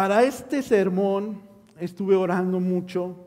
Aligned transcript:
Para 0.00 0.22
este 0.22 0.62
sermón 0.62 1.42
estuve 1.78 2.16
orando 2.16 2.58
mucho. 2.58 3.18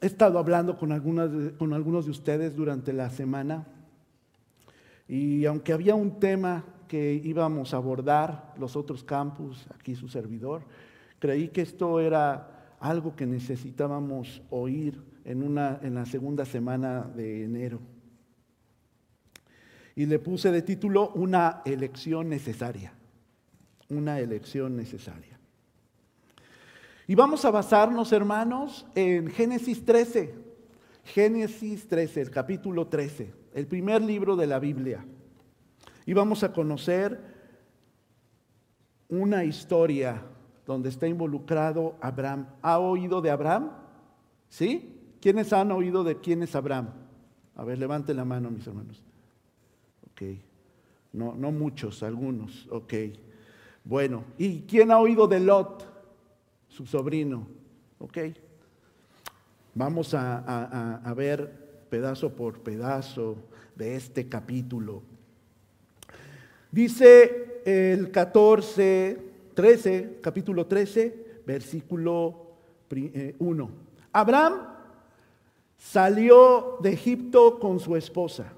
He 0.00 0.06
estado 0.06 0.38
hablando 0.38 0.78
con, 0.78 0.92
algunas, 0.92 1.28
con 1.58 1.74
algunos 1.74 2.06
de 2.06 2.12
ustedes 2.12 2.56
durante 2.56 2.94
la 2.94 3.10
semana. 3.10 3.66
Y 5.06 5.44
aunque 5.44 5.74
había 5.74 5.94
un 5.94 6.18
tema 6.18 6.64
que 6.88 7.20
íbamos 7.22 7.74
a 7.74 7.76
abordar, 7.76 8.54
los 8.58 8.76
otros 8.76 9.04
campus, 9.04 9.66
aquí 9.74 9.94
su 9.94 10.08
servidor, 10.08 10.62
creí 11.18 11.48
que 11.48 11.60
esto 11.60 12.00
era 12.00 12.76
algo 12.80 13.14
que 13.14 13.26
necesitábamos 13.26 14.40
oír 14.48 15.02
en, 15.26 15.42
una, 15.42 15.80
en 15.82 15.96
la 15.96 16.06
segunda 16.06 16.46
semana 16.46 17.02
de 17.02 17.44
enero. 17.44 17.78
Y 19.94 20.06
le 20.06 20.18
puse 20.18 20.50
de 20.50 20.62
título 20.62 21.10
Una 21.10 21.60
elección 21.66 22.30
necesaria 22.30 22.95
una 23.88 24.20
elección 24.20 24.76
necesaria. 24.76 25.38
Y 27.06 27.14
vamos 27.14 27.44
a 27.44 27.50
basarnos, 27.50 28.12
hermanos, 28.12 28.86
en 28.94 29.30
Génesis 29.30 29.84
13. 29.84 30.34
Génesis 31.04 31.86
13, 31.86 32.20
el 32.20 32.30
capítulo 32.30 32.88
13, 32.88 33.32
el 33.54 33.66
primer 33.68 34.02
libro 34.02 34.34
de 34.34 34.48
la 34.48 34.58
Biblia. 34.58 35.04
Y 36.04 36.14
vamos 36.14 36.42
a 36.42 36.52
conocer 36.52 37.20
una 39.08 39.44
historia 39.44 40.24
donde 40.66 40.88
está 40.88 41.06
involucrado 41.06 41.96
Abraham. 42.00 42.48
¿Ha 42.60 42.80
oído 42.80 43.20
de 43.20 43.30
Abraham? 43.30 43.70
¿Sí? 44.48 45.00
¿Quiénes 45.20 45.52
han 45.52 45.70
oído 45.70 46.02
de 46.02 46.20
quién 46.20 46.42
es 46.42 46.56
Abraham? 46.56 46.88
A 47.54 47.64
ver, 47.64 47.78
levante 47.78 48.12
la 48.12 48.24
mano, 48.24 48.50
mis 48.50 48.66
hermanos. 48.66 49.02
Ok. 50.10 50.22
No, 51.12 51.34
no 51.36 51.52
muchos, 51.52 52.02
algunos. 52.02 52.66
Ok. 52.70 52.92
Bueno, 53.86 54.24
¿y 54.36 54.62
quién 54.62 54.90
ha 54.90 54.98
oído 54.98 55.28
de 55.28 55.38
Lot? 55.38 55.86
Su 56.68 56.86
sobrino. 56.86 57.46
¿Ok? 58.00 58.18
Vamos 59.74 60.12
a, 60.12 61.14
ver 61.16 61.86
pedazo 61.88 62.34
por 62.34 62.58
pedazo 62.58 63.36
de 63.76 63.94
este 63.94 64.28
capítulo. 64.28 65.02
Dice 66.72 67.62
el 67.64 68.10
14, 68.10 69.18
13, 69.54 70.18
capítulo 70.20 70.66
13, 70.66 71.42
versículo 71.46 72.56
1. 72.90 73.64
Eh, 73.64 73.68
Abraham 74.12 74.66
salió 75.78 76.78
de 76.82 76.92
Egipto 76.92 77.60
con 77.60 77.78
su 77.78 77.94
esposa, 77.94 78.52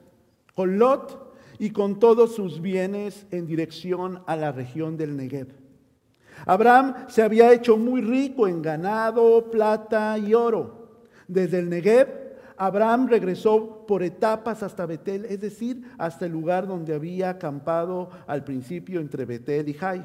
con 0.55 0.79
Lot 0.79 1.28
y 1.59 1.71
con 1.71 1.99
todos 1.99 2.35
sus 2.35 2.61
bienes 2.61 3.27
en 3.31 3.47
dirección 3.47 4.23
a 4.27 4.37
la 4.37 4.53
región 4.53 4.97
del 4.97 5.17
Negev. 5.17 5.49
Abraham 6.47 6.95
se 7.09 7.23
había 7.23 7.53
hecho 7.53 7.77
muy 7.77 8.01
rico 8.01 8.47
en 8.47 8.63
ganado, 8.63 9.51
plata 9.51 10.17
y 10.19 10.35
oro. 10.35 11.03
Desde 11.27 11.59
el 11.59 11.69
Negev, 11.69 12.09
Abraham 12.57 13.09
regresó 13.09 13.87
por 13.87 14.03
etapas 14.03 14.63
hasta 14.63 14.87
Betel, 14.87 15.25
es 15.27 15.41
decir, 15.41 15.83
hasta 15.97 16.27
el 16.27 16.33
lugar 16.33 16.67
donde 16.67 16.95
había 16.95 17.31
acampado 17.31 18.11
al 18.27 18.45
principio 18.45 19.01
entre 19.01 19.25
Betel 19.25 19.69
y 19.69 19.75
Jai. 19.75 20.05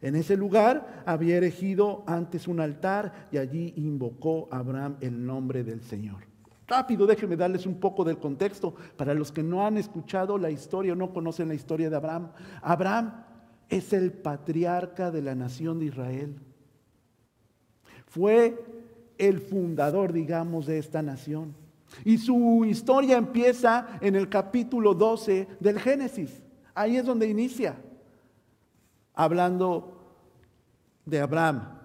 En 0.00 0.16
ese 0.16 0.36
lugar 0.36 1.04
había 1.06 1.36
erigido 1.36 2.02
antes 2.06 2.48
un 2.48 2.60
altar 2.60 3.28
y 3.30 3.38
allí 3.38 3.74
invocó 3.76 4.48
Abraham 4.50 4.96
el 5.00 5.24
nombre 5.24 5.62
del 5.62 5.82
Señor. 5.82 6.31
Rápido, 6.66 7.06
déjenme 7.06 7.36
darles 7.36 7.66
un 7.66 7.78
poco 7.80 8.04
del 8.04 8.18
contexto 8.18 8.74
para 8.96 9.14
los 9.14 9.32
que 9.32 9.42
no 9.42 9.66
han 9.66 9.76
escuchado 9.76 10.38
la 10.38 10.50
historia 10.50 10.92
o 10.92 10.96
no 10.96 11.12
conocen 11.12 11.48
la 11.48 11.54
historia 11.54 11.90
de 11.90 11.96
Abraham. 11.96 12.30
Abraham 12.62 13.24
es 13.68 13.92
el 13.92 14.12
patriarca 14.12 15.10
de 15.10 15.22
la 15.22 15.34
nación 15.34 15.78
de 15.80 15.86
Israel. 15.86 16.36
Fue 18.06 18.64
el 19.18 19.40
fundador, 19.40 20.12
digamos, 20.12 20.66
de 20.66 20.78
esta 20.78 21.02
nación. 21.02 21.54
Y 22.04 22.18
su 22.18 22.64
historia 22.64 23.16
empieza 23.16 23.98
en 24.00 24.16
el 24.16 24.28
capítulo 24.28 24.94
12 24.94 25.48
del 25.60 25.78
Génesis. 25.80 26.42
Ahí 26.74 26.96
es 26.96 27.04
donde 27.04 27.28
inicia, 27.28 27.76
hablando 29.14 29.98
de 31.04 31.20
Abraham 31.20 31.81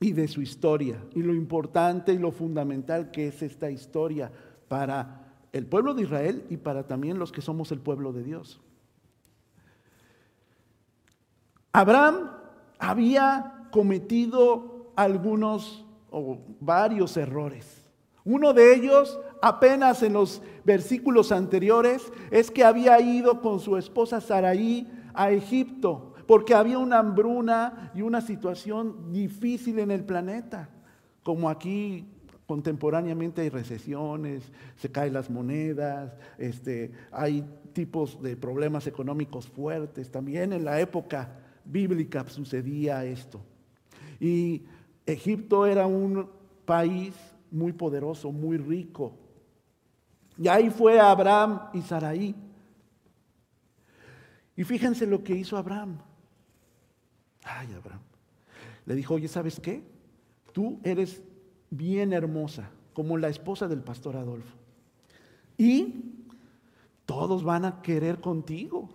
y 0.00 0.12
de 0.12 0.28
su 0.28 0.40
historia 0.40 1.02
y 1.14 1.22
lo 1.22 1.34
importante 1.34 2.12
y 2.12 2.18
lo 2.18 2.30
fundamental 2.30 3.10
que 3.10 3.28
es 3.28 3.42
esta 3.42 3.70
historia 3.70 4.30
para 4.68 5.24
el 5.52 5.66
pueblo 5.66 5.94
de 5.94 6.02
Israel 6.02 6.44
y 6.50 6.56
para 6.56 6.86
también 6.86 7.18
los 7.18 7.32
que 7.32 7.40
somos 7.40 7.72
el 7.72 7.80
pueblo 7.80 8.12
de 8.12 8.22
Dios. 8.22 8.60
Abraham 11.72 12.30
había 12.78 13.68
cometido 13.70 14.92
algunos 14.96 15.84
o 16.10 16.38
varios 16.60 17.16
errores. 17.16 17.84
Uno 18.24 18.52
de 18.52 18.74
ellos, 18.74 19.18
apenas 19.40 20.02
en 20.02 20.12
los 20.12 20.42
versículos 20.64 21.32
anteriores, 21.32 22.12
es 22.30 22.50
que 22.50 22.64
había 22.64 23.00
ido 23.00 23.40
con 23.40 23.60
su 23.60 23.76
esposa 23.76 24.20
Saraí 24.20 24.86
a 25.14 25.30
Egipto 25.30 26.14
porque 26.28 26.52
había 26.52 26.78
una 26.78 26.98
hambruna 26.98 27.90
y 27.94 28.02
una 28.02 28.20
situación 28.20 29.14
difícil 29.14 29.78
en 29.78 29.90
el 29.90 30.04
planeta, 30.04 30.68
como 31.22 31.48
aquí 31.48 32.06
contemporáneamente 32.46 33.40
hay 33.40 33.48
recesiones, 33.48 34.42
se 34.76 34.92
caen 34.92 35.14
las 35.14 35.30
monedas, 35.30 36.12
este, 36.36 36.92
hay 37.12 37.48
tipos 37.72 38.20
de 38.20 38.36
problemas 38.36 38.86
económicos 38.86 39.48
fuertes. 39.48 40.10
También 40.10 40.52
en 40.52 40.66
la 40.66 40.78
época 40.78 41.30
bíblica 41.64 42.28
sucedía 42.28 43.06
esto. 43.06 43.40
Y 44.20 44.66
Egipto 45.06 45.64
era 45.64 45.86
un 45.86 46.28
país 46.66 47.14
muy 47.50 47.72
poderoso, 47.72 48.32
muy 48.32 48.58
rico. 48.58 49.14
Y 50.36 50.46
ahí 50.48 50.68
fue 50.68 51.00
Abraham 51.00 51.70
y 51.72 51.80
Saraí. 51.80 52.34
Y 54.54 54.64
fíjense 54.64 55.06
lo 55.06 55.24
que 55.24 55.34
hizo 55.34 55.56
Abraham. 55.56 56.00
Ay, 57.48 57.72
Abraham. 57.74 58.02
Le 58.86 58.94
dijo, 58.94 59.14
oye, 59.14 59.28
¿sabes 59.28 59.60
qué? 59.60 59.82
Tú 60.52 60.80
eres 60.82 61.22
bien 61.70 62.12
hermosa, 62.12 62.70
como 62.94 63.16
la 63.16 63.28
esposa 63.28 63.68
del 63.68 63.80
pastor 63.80 64.16
Adolfo. 64.16 64.56
Y 65.56 65.94
todos 67.06 67.42
van 67.42 67.64
a 67.64 67.82
querer 67.82 68.20
contigo. 68.20 68.88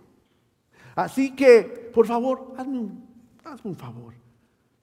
Así 0.94 1.34
que, 1.34 1.90
por 1.92 2.06
favor, 2.06 2.54
hazme 2.56 2.78
un, 2.78 3.06
hazme 3.44 3.70
un 3.70 3.76
favor. 3.76 4.14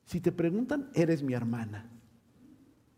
Si 0.06 0.20
te 0.20 0.32
preguntan, 0.32 0.90
eres 0.94 1.24
mi 1.24 1.34
hermana. 1.34 1.90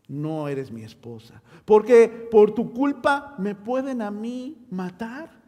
No 0.08 0.48
eres 0.48 0.70
mi 0.70 0.82
esposa. 0.82 1.40
Porque 1.64 2.08
por 2.08 2.54
tu 2.54 2.72
culpa 2.72 3.34
me 3.38 3.54
pueden 3.54 4.02
a 4.02 4.10
mí 4.10 4.66
matar. 4.70 5.43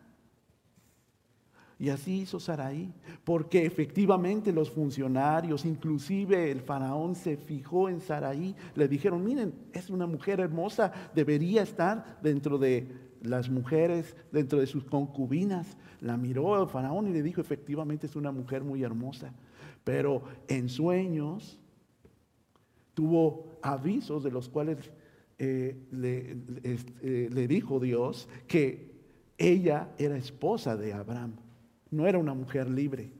Y 1.79 1.91
así 1.91 2.21
hizo 2.21 2.41
Saraí, 2.41 2.91
porque 3.23 3.67
efectivamente 3.67 4.51
los 4.51 4.71
funcionarios, 4.71 5.67
inclusive 5.67 6.51
el 6.51 6.63
faraón 6.63 7.15
se 7.15 7.37
fijó 7.37 7.91
en 7.91 8.01
Saraí, 8.01 8.55
le 8.75 8.89
dijeron, 8.89 9.23
miren, 9.23 9.53
es 9.75 9.91
una 9.91 10.07
mujer 10.07 10.41
hermosa, 10.41 10.91
debería 11.15 11.63
estar 11.63 12.19
dentro 12.23 12.57
de 12.57 12.91
las 13.21 13.51
mujeres, 13.51 14.17
dentro 14.33 14.59
de 14.59 14.67
sus 14.67 14.85
concubinas. 14.85 15.77
La 16.01 16.17
miró 16.17 16.63
el 16.63 16.69
faraón 16.69 17.09
y 17.09 17.13
le 17.13 17.23
dijo, 17.23 17.43
efectivamente 17.43 18.07
es 18.07 18.17
una 18.17 18.33
mujer 18.33 18.65
muy 18.65 18.83
hermosa, 18.83 19.35
pero 19.85 20.23
en 20.49 20.71
sueños 20.71 21.61
tuvo 22.95 23.59
avisos 23.61 24.25
de 24.25 24.31
los 24.31 24.49
cuales 24.49 24.79
eh, 25.39 25.77
eh, 25.93 27.29
le 27.31 27.47
dijo 27.47 27.79
Dios 27.81 28.31
que 28.49 28.97
ella 29.37 29.91
era 29.99 30.17
esposa 30.17 30.79
de 30.79 30.95
Abraham 30.95 31.35
no 31.91 32.07
era 32.07 32.19
una 32.19 32.35
mujer 32.35 32.69
libre. 32.69 33.11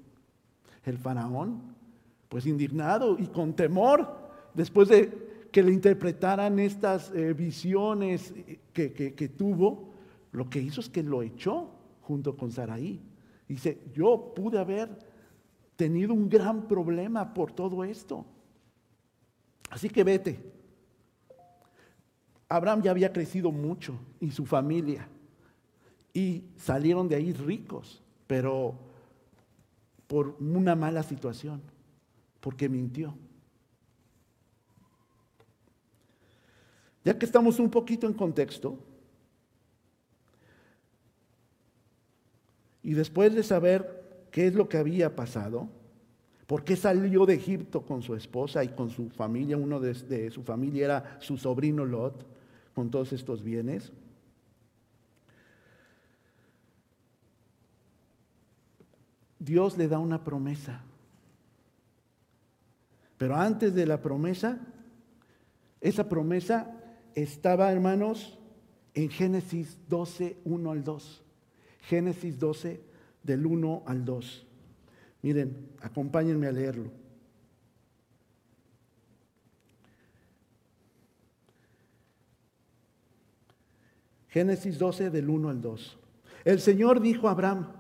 El 0.85 0.99
faraón, 0.99 1.75
pues 2.29 2.47
indignado 2.47 3.19
y 3.19 3.27
con 3.27 3.55
temor, 3.55 4.31
después 4.55 4.89
de 4.89 5.49
que 5.51 5.63
le 5.63 5.73
interpretaran 5.73 6.59
estas 6.59 7.11
eh, 7.13 7.33
visiones 7.33 8.35
que, 8.73 8.93
que 8.93 9.29
tuvo, 9.29 9.95
lo 10.33 10.51
que 10.51 10.61
hizo 10.61 10.81
es 10.81 10.89
que 10.89 11.03
lo 11.03 11.23
echó 11.23 11.71
junto 12.03 12.37
con 12.37 12.51
Saraí. 12.53 13.01
Dice, 13.49 13.81
yo 13.95 14.33
pude 14.35 14.59
haber 14.59 14.89
tenido 15.77 16.13
un 16.13 16.29
gran 16.29 16.67
problema 16.67 17.33
por 17.33 17.53
todo 17.53 17.85
esto. 17.85 18.27
Así 19.71 19.89
que 19.89 20.05
vete. 20.05 20.39
Abraham 22.49 22.83
ya 22.83 22.91
había 22.91 23.13
crecido 23.13 23.51
mucho 23.51 23.99
y 24.21 24.31
su 24.31 24.47
familia. 24.47 25.09
Y 26.13 26.45
salieron 26.57 27.09
de 27.09 27.17
ahí 27.17 27.33
ricos 27.33 28.03
pero 28.27 28.75
por 30.07 30.37
una 30.41 30.75
mala 30.75 31.03
situación, 31.03 31.61
porque 32.41 32.69
mintió. 32.69 33.15
Ya 37.05 37.19
que 37.19 37.27
estamos 37.27 37.59
un 37.59 37.71
poquito 37.71 38.07
en 38.07 38.15
contexto, 38.15 38.79
y 42.83 42.95
después 42.95 43.35
de 43.35 43.43
saber 43.43 44.27
qué 44.31 44.47
es 44.47 44.55
lo 44.55 44.69
que 44.69 44.79
había 44.79 45.15
pasado, 45.15 45.69
¿Por 46.47 46.63
qué 46.63 46.77
salió 46.77 47.27
de 47.27 47.35
Egipto 47.35 47.83
con 47.83 48.03
su 48.03 48.15
esposa 48.15 48.63
y 48.63 48.69
con 48.69 48.89
su 48.89 49.11
familia? 49.11 49.57
Uno 49.57 49.81
de, 49.81 50.31
su 50.31 50.43
familia 50.43 50.85
era 50.85 51.19
su 51.21 51.37
sobrino 51.37 51.85
Lot, 51.85 52.25
con 52.73 52.89
todos 52.91 53.13
estos 53.13 53.43
bienes. 53.43 53.93
Dios 59.39 59.77
le 59.77 59.89
da 59.89 59.99
una 59.99 60.25
promesa. 60.25 60.83
Pero 63.19 63.37
antes 63.37 63.75
de 63.75 63.87
la 63.87 64.01
promesa, 64.01 64.59
esa 65.81 66.09
promesa 66.09 66.71
estaba, 67.15 67.73
hermanos, 67.73 68.39
en 68.95 69.11
Génesis 69.11 69.79
12, 69.89 70.39
1 70.45 70.71
al 70.71 70.85
2. 70.85 71.23
Génesis 71.83 72.39
12, 72.39 72.81
del 73.23 73.47
1 73.47 73.83
al 73.87 74.05
2. 74.05 74.47
Miren, 75.23 75.69
acompáñenme 75.81 76.47
a 76.47 76.53
leerlo. 76.53 76.91
Génesis 84.29 84.79
12, 84.79 85.11
del 85.11 85.31
1 85.31 85.49
al 85.49 85.61
2. 85.61 85.99
El 86.45 86.61
Señor 86.61 87.01
dijo 87.01 87.29
a 87.29 87.33
Abraham, 87.33 87.73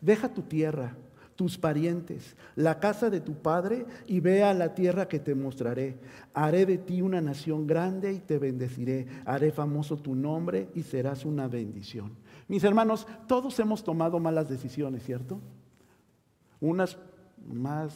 deja 0.00 0.32
tu 0.32 0.42
tierra 0.42 0.96
tus 1.40 1.56
parientes, 1.56 2.36
la 2.54 2.80
casa 2.80 3.08
de 3.08 3.22
tu 3.22 3.32
padre, 3.32 3.86
y 4.06 4.20
ve 4.20 4.42
a 4.42 4.52
la 4.52 4.74
tierra 4.74 5.08
que 5.08 5.18
te 5.18 5.34
mostraré. 5.34 5.96
Haré 6.34 6.66
de 6.66 6.76
ti 6.76 7.00
una 7.00 7.22
nación 7.22 7.66
grande 7.66 8.12
y 8.12 8.18
te 8.18 8.38
bendeciré. 8.38 9.06
Haré 9.24 9.50
famoso 9.50 9.96
tu 9.96 10.14
nombre 10.14 10.68
y 10.74 10.82
serás 10.82 11.24
una 11.24 11.48
bendición. 11.48 12.12
Mis 12.46 12.62
hermanos, 12.62 13.06
todos 13.26 13.58
hemos 13.58 13.82
tomado 13.82 14.20
malas 14.20 14.50
decisiones, 14.50 15.02
¿cierto? 15.02 15.40
Unas 16.60 16.98
más 17.48 17.94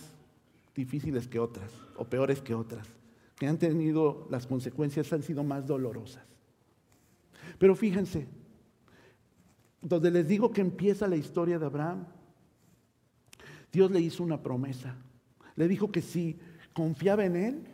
difíciles 0.74 1.28
que 1.28 1.38
otras, 1.38 1.70
o 1.96 2.06
peores 2.06 2.40
que 2.40 2.54
otras, 2.54 2.88
que 3.36 3.46
han 3.46 3.58
tenido, 3.58 4.26
las 4.30 4.46
consecuencias 4.46 5.12
han 5.12 5.22
sido 5.22 5.44
más 5.44 5.66
dolorosas. 5.66 6.24
Pero 7.58 7.76
fíjense, 7.76 8.26
donde 9.84 10.10
les 10.10 10.26
digo 10.26 10.50
que 10.50 10.62
empieza 10.62 11.06
la 11.06 11.16
historia 11.16 11.58
de 11.58 11.66
Abraham, 11.66 12.06
Dios 13.70 13.90
le 13.90 14.00
hizo 14.00 14.24
una 14.24 14.42
promesa. 14.42 14.96
Le 15.56 15.68
dijo 15.68 15.92
que 15.92 16.00
si 16.00 16.38
confiaba 16.72 17.24
en 17.24 17.36
Él, 17.36 17.64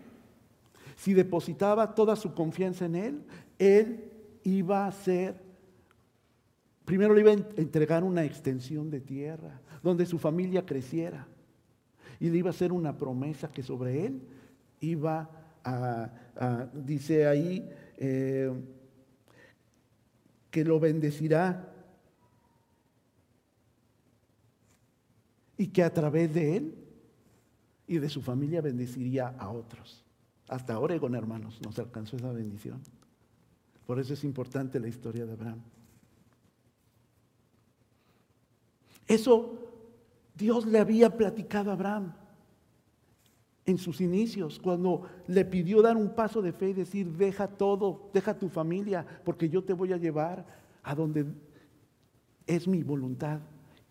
si 0.97 1.15
depositaba 1.15 1.95
toda 1.95 2.17
su 2.17 2.35
confianza 2.35 2.87
en 2.87 2.95
Él, 2.97 3.23
Él 3.59 4.05
iba 4.43 4.87
a 4.87 4.93
ser, 4.93 5.37
primero 6.85 7.15
le 7.15 7.21
iba 7.21 7.31
a 7.31 7.61
entregar 7.61 8.03
una 8.03 8.25
extensión 8.25 8.91
de 8.91 9.01
tierra, 9.01 9.61
donde 9.83 10.05
su 10.05 10.19
familia 10.19 10.67
creciera. 10.67 11.27
Y 12.19 12.29
le 12.29 12.39
iba 12.39 12.49
a 12.49 12.51
hacer 12.51 12.73
una 12.73 12.99
promesa 12.99 13.51
que 13.53 13.63
sobre 13.63 14.07
Él 14.07 14.21
iba 14.81 15.31
a, 15.63 16.11
dice 16.75 17.27
ahí, 17.27 17.71
eh, 17.99 18.53
que 20.51 20.65
lo 20.65 20.81
bendecirá 20.81 21.70
y 25.61 25.67
que 25.67 25.83
a 25.83 25.93
través 25.93 26.33
de 26.33 26.57
él 26.57 26.75
y 27.87 27.99
de 27.99 28.09
su 28.09 28.23
familia 28.23 28.63
bendeciría 28.63 29.29
a 29.39 29.51
otros. 29.51 30.03
Hasta 30.49 30.79
Oregón, 30.79 31.15
hermanos, 31.15 31.61
nos 31.63 31.79
alcanzó 31.79 32.17
esa 32.17 32.33
bendición. 32.33 32.81
Por 33.87 34.01
eso 34.01 34.15
es 34.15 34.25
importante 34.25 34.81
la 34.81 34.89
historia 34.89 35.27
de 35.27 35.35
Abraham. 35.35 35.61
Eso 39.07 39.71
Dios 40.35 40.65
le 40.65 40.79
había 40.79 41.15
platicado 41.15 41.69
a 41.69 41.75
Abraham 41.75 42.15
en 43.67 43.77
sus 43.77 44.01
inicios, 44.01 44.59
cuando 44.61 45.03
le 45.27 45.45
pidió 45.45 45.83
dar 45.83 45.99
un 45.99 46.15
paso 46.15 46.41
de 46.41 46.55
fe 46.55 46.71
y 46.71 46.73
decir, 46.73 47.07
deja 47.19 47.47
todo, 47.47 48.09
deja 48.15 48.39
tu 48.39 48.49
familia, 48.49 49.07
porque 49.27 49.51
yo 49.51 49.63
te 49.63 49.75
voy 49.75 49.93
a 49.93 49.99
llevar 49.99 50.47
a 50.83 50.95
donde 50.95 51.27
es 52.47 52.67
mi 52.67 52.83
voluntad. 52.83 53.41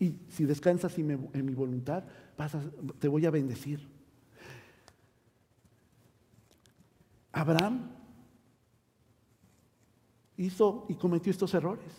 Y 0.00 0.16
si 0.30 0.46
descansas 0.46 0.96
en 0.98 1.44
mi 1.44 1.54
voluntad, 1.54 2.02
te 2.98 3.06
voy 3.06 3.26
a 3.26 3.30
bendecir. 3.30 3.86
Abraham 7.32 7.90
hizo 10.38 10.86
y 10.88 10.94
cometió 10.94 11.30
estos 11.30 11.52
errores. 11.52 11.92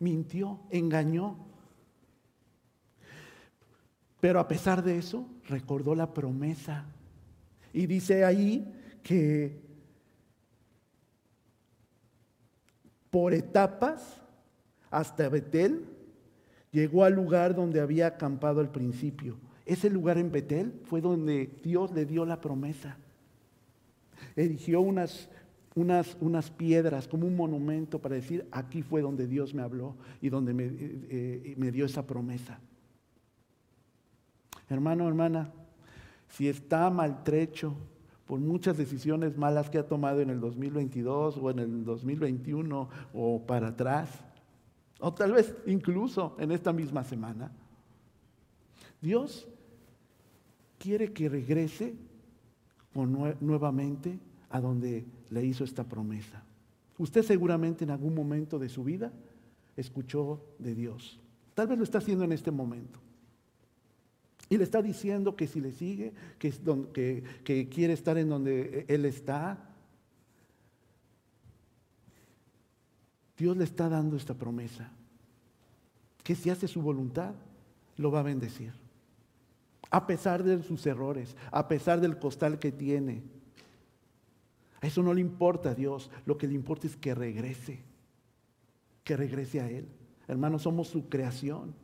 Mintió, 0.00 0.60
engañó. 0.70 1.46
Pero 4.20 4.40
a 4.40 4.48
pesar 4.48 4.82
de 4.82 4.98
eso, 4.98 5.24
recordó 5.46 5.94
la 5.94 6.12
promesa. 6.12 6.84
Y 7.72 7.86
dice 7.86 8.24
ahí 8.24 8.74
que 9.04 9.62
por 13.10 13.32
etapas 13.32 14.20
hasta 14.90 15.28
Betel 15.28 15.97
Llegó 16.72 17.04
al 17.04 17.14
lugar 17.14 17.54
donde 17.54 17.80
había 17.80 18.06
acampado 18.06 18.60
al 18.60 18.70
principio. 18.70 19.36
Ese 19.64 19.90
lugar 19.90 20.18
en 20.18 20.30
Betel 20.32 20.80
fue 20.84 21.00
donde 21.00 21.50
Dios 21.62 21.92
le 21.92 22.04
dio 22.06 22.24
la 22.24 22.40
promesa. 22.40 22.96
Erigió 24.36 24.80
unas, 24.80 25.28
unas, 25.74 26.16
unas 26.20 26.50
piedras 26.50 27.08
como 27.08 27.26
un 27.26 27.36
monumento 27.36 28.00
para 28.00 28.14
decir, 28.14 28.46
aquí 28.50 28.82
fue 28.82 29.02
donde 29.02 29.26
Dios 29.26 29.54
me 29.54 29.62
habló 29.62 29.96
y 30.20 30.28
donde 30.28 30.54
me, 30.54 30.70
eh, 30.70 31.54
me 31.56 31.70
dio 31.70 31.86
esa 31.86 32.06
promesa. 32.06 32.58
Hermano, 34.68 35.08
hermana, 35.08 35.52
si 36.28 36.48
está 36.48 36.90
maltrecho 36.90 37.74
por 38.26 38.40
muchas 38.40 38.76
decisiones 38.76 39.38
malas 39.38 39.70
que 39.70 39.78
ha 39.78 39.86
tomado 39.86 40.20
en 40.20 40.28
el 40.28 40.40
2022 40.40 41.38
o 41.38 41.50
en 41.50 41.58
el 41.58 41.84
2021 41.84 42.88
o 43.14 43.46
para 43.46 43.68
atrás, 43.68 44.10
o 45.00 45.12
tal 45.14 45.32
vez 45.32 45.54
incluso 45.66 46.36
en 46.38 46.52
esta 46.52 46.72
misma 46.72 47.04
semana. 47.04 47.50
Dios 49.00 49.46
quiere 50.78 51.12
que 51.12 51.28
regrese 51.28 51.94
nuevamente 53.40 54.18
a 54.50 54.60
donde 54.60 55.04
le 55.30 55.44
hizo 55.44 55.64
esta 55.64 55.84
promesa. 55.84 56.42
Usted 56.98 57.22
seguramente 57.22 57.84
en 57.84 57.90
algún 57.90 58.14
momento 58.14 58.58
de 58.58 58.68
su 58.68 58.82
vida 58.82 59.12
escuchó 59.76 60.42
de 60.58 60.74
Dios. 60.74 61.20
Tal 61.54 61.68
vez 61.68 61.78
lo 61.78 61.84
está 61.84 61.98
haciendo 61.98 62.24
en 62.24 62.32
este 62.32 62.50
momento. 62.50 62.98
Y 64.48 64.56
le 64.56 64.64
está 64.64 64.80
diciendo 64.80 65.36
que 65.36 65.46
si 65.46 65.60
le 65.60 65.72
sigue, 65.72 66.12
que, 66.38 67.22
que 67.44 67.68
quiere 67.68 67.92
estar 67.92 68.16
en 68.16 68.30
donde 68.30 68.86
Él 68.88 69.04
está, 69.04 69.68
Dios 73.36 73.56
le 73.56 73.64
está 73.64 73.88
dando 73.88 74.16
esta 74.16 74.34
promesa, 74.34 74.90
que 76.28 76.34
si 76.34 76.50
hace 76.50 76.68
su 76.68 76.82
voluntad, 76.82 77.32
lo 77.96 78.10
va 78.10 78.20
a 78.20 78.22
bendecir. 78.22 78.74
A 79.90 80.06
pesar 80.06 80.42
de 80.42 80.62
sus 80.62 80.86
errores, 80.86 81.34
a 81.50 81.68
pesar 81.68 82.02
del 82.02 82.18
costal 82.18 82.58
que 82.58 82.70
tiene. 82.70 83.22
A 84.82 84.86
eso 84.86 85.02
no 85.02 85.14
le 85.14 85.22
importa 85.22 85.70
a 85.70 85.74
Dios, 85.74 86.10
lo 86.26 86.36
que 86.36 86.46
le 86.46 86.52
importa 86.52 86.86
es 86.86 86.98
que 86.98 87.14
regrese, 87.14 87.82
que 89.04 89.16
regrese 89.16 89.62
a 89.62 89.70
Él. 89.70 89.88
Hermanos, 90.26 90.60
somos 90.60 90.88
su 90.88 91.08
creación. 91.08 91.74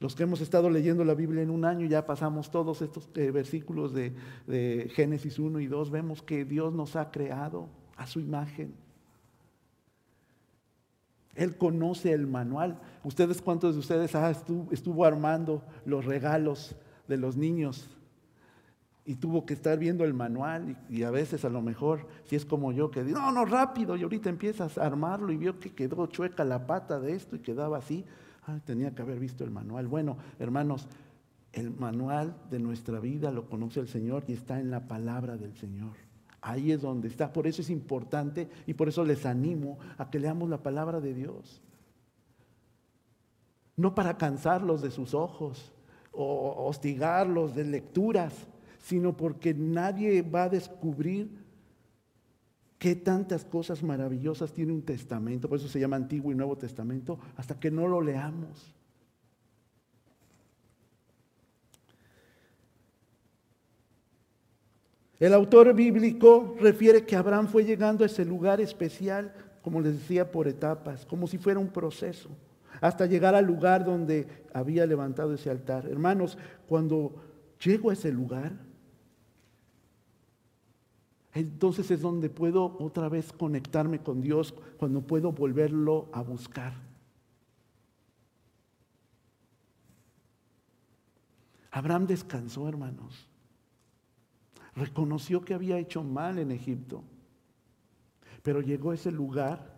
Los 0.00 0.14
que 0.14 0.22
hemos 0.22 0.40
estado 0.40 0.70
leyendo 0.70 1.04
la 1.04 1.14
Biblia 1.14 1.42
en 1.42 1.50
un 1.50 1.66
año, 1.66 1.86
ya 1.86 2.06
pasamos 2.06 2.50
todos 2.50 2.80
estos 2.80 3.10
eh, 3.16 3.32
versículos 3.32 3.92
de, 3.92 4.14
de 4.46 4.90
Génesis 4.94 5.38
1 5.38 5.60
y 5.60 5.66
2, 5.66 5.90
vemos 5.90 6.22
que 6.22 6.46
Dios 6.46 6.72
nos 6.72 6.96
ha 6.96 7.10
creado 7.10 7.68
a 7.98 8.06
su 8.06 8.18
imagen. 8.18 8.82
Él 11.34 11.56
conoce 11.56 12.12
el 12.12 12.26
manual. 12.26 12.80
¿Ustedes 13.02 13.42
cuántos 13.42 13.74
de 13.74 13.80
ustedes 13.80 14.14
ah, 14.14 14.30
estuvo, 14.30 15.04
armando 15.04 15.62
los 15.84 16.04
regalos 16.04 16.76
de 17.08 17.16
los 17.16 17.36
niños? 17.36 17.90
Y 19.04 19.16
tuvo 19.16 19.44
que 19.44 19.54
estar 19.54 19.78
viendo 19.78 20.04
el 20.04 20.14
manual 20.14 20.78
y, 20.88 21.02
a 21.02 21.10
veces 21.10 21.44
a 21.44 21.50
lo 21.50 21.60
mejor, 21.60 22.06
si 22.24 22.36
es 22.36 22.46
como 22.46 22.72
yo, 22.72 22.90
que 22.90 23.04
digo, 23.04 23.18
no, 23.18 23.32
no, 23.32 23.44
rápido, 23.44 23.96
y 23.96 24.02
ahorita 24.02 24.30
empiezas 24.30 24.78
a 24.78 24.86
armarlo 24.86 25.30
y 25.30 25.36
vio 25.36 25.58
que 25.58 25.74
quedó 25.74 26.06
chueca 26.06 26.44
la 26.44 26.66
pata 26.66 26.98
de 26.98 27.14
esto 27.14 27.36
y 27.36 27.40
quedaba 27.40 27.78
así. 27.78 28.04
tenía 28.64 28.94
que 28.94 29.02
haber 29.02 29.18
visto 29.18 29.44
el 29.44 29.50
manual. 29.50 29.88
Bueno, 29.88 30.16
hermanos, 30.38 30.88
el 31.52 31.70
manual 31.70 32.36
de 32.50 32.58
nuestra 32.58 32.98
vida 32.98 33.30
lo 33.30 33.48
conoce 33.48 33.80
el 33.80 33.88
Señor 33.88 34.24
y 34.26 34.32
está 34.32 34.58
en 34.58 34.70
la 34.70 34.88
palabra 34.88 35.36
del 35.36 35.54
Señor. 35.56 36.03
Ahí 36.46 36.72
es 36.72 36.82
donde 36.82 37.08
está. 37.08 37.32
Por 37.32 37.46
eso 37.46 37.62
es 37.62 37.70
importante 37.70 38.50
y 38.66 38.74
por 38.74 38.86
eso 38.86 39.02
les 39.02 39.24
animo 39.24 39.78
a 39.96 40.10
que 40.10 40.18
leamos 40.18 40.50
la 40.50 40.62
palabra 40.62 41.00
de 41.00 41.14
Dios. 41.14 41.62
No 43.76 43.94
para 43.94 44.18
cansarlos 44.18 44.82
de 44.82 44.90
sus 44.90 45.14
ojos 45.14 45.72
o 46.12 46.66
hostigarlos 46.68 47.54
de 47.54 47.64
lecturas, 47.64 48.34
sino 48.78 49.16
porque 49.16 49.54
nadie 49.54 50.20
va 50.20 50.44
a 50.44 50.48
descubrir 50.50 51.30
qué 52.78 52.94
tantas 52.94 53.46
cosas 53.46 53.82
maravillosas 53.82 54.52
tiene 54.52 54.74
un 54.74 54.82
testamento, 54.82 55.48
por 55.48 55.56
eso 55.58 55.68
se 55.68 55.80
llama 55.80 55.96
Antiguo 55.96 56.30
y 56.30 56.34
Nuevo 56.34 56.58
Testamento, 56.58 57.18
hasta 57.36 57.58
que 57.58 57.70
no 57.70 57.88
lo 57.88 58.02
leamos. 58.02 58.73
El 65.24 65.32
autor 65.32 65.72
bíblico 65.72 66.54
refiere 66.60 67.06
que 67.06 67.16
Abraham 67.16 67.48
fue 67.48 67.64
llegando 67.64 68.04
a 68.04 68.08
ese 68.08 68.26
lugar 68.26 68.60
especial, 68.60 69.32
como 69.62 69.80
les 69.80 69.94
decía, 69.94 70.30
por 70.30 70.46
etapas, 70.46 71.06
como 71.06 71.26
si 71.26 71.38
fuera 71.38 71.58
un 71.58 71.70
proceso, 71.70 72.28
hasta 72.82 73.06
llegar 73.06 73.34
al 73.34 73.46
lugar 73.46 73.86
donde 73.86 74.26
había 74.52 74.84
levantado 74.84 75.32
ese 75.32 75.48
altar. 75.48 75.86
Hermanos, 75.86 76.36
cuando 76.68 77.14
llego 77.58 77.88
a 77.88 77.94
ese 77.94 78.12
lugar, 78.12 78.52
entonces 81.32 81.90
es 81.90 82.02
donde 82.02 82.28
puedo 82.28 82.76
otra 82.78 83.08
vez 83.08 83.32
conectarme 83.32 84.00
con 84.00 84.20
Dios, 84.20 84.52
cuando 84.76 85.00
puedo 85.00 85.32
volverlo 85.32 86.10
a 86.12 86.20
buscar. 86.20 86.74
Abraham 91.70 92.08
descansó, 92.08 92.68
hermanos. 92.68 93.33
Reconoció 94.76 95.44
que 95.44 95.54
había 95.54 95.78
hecho 95.78 96.02
mal 96.02 96.38
en 96.38 96.50
Egipto, 96.50 97.02
pero 98.42 98.60
llegó 98.60 98.90
a 98.90 98.94
ese 98.94 99.12
lugar 99.12 99.72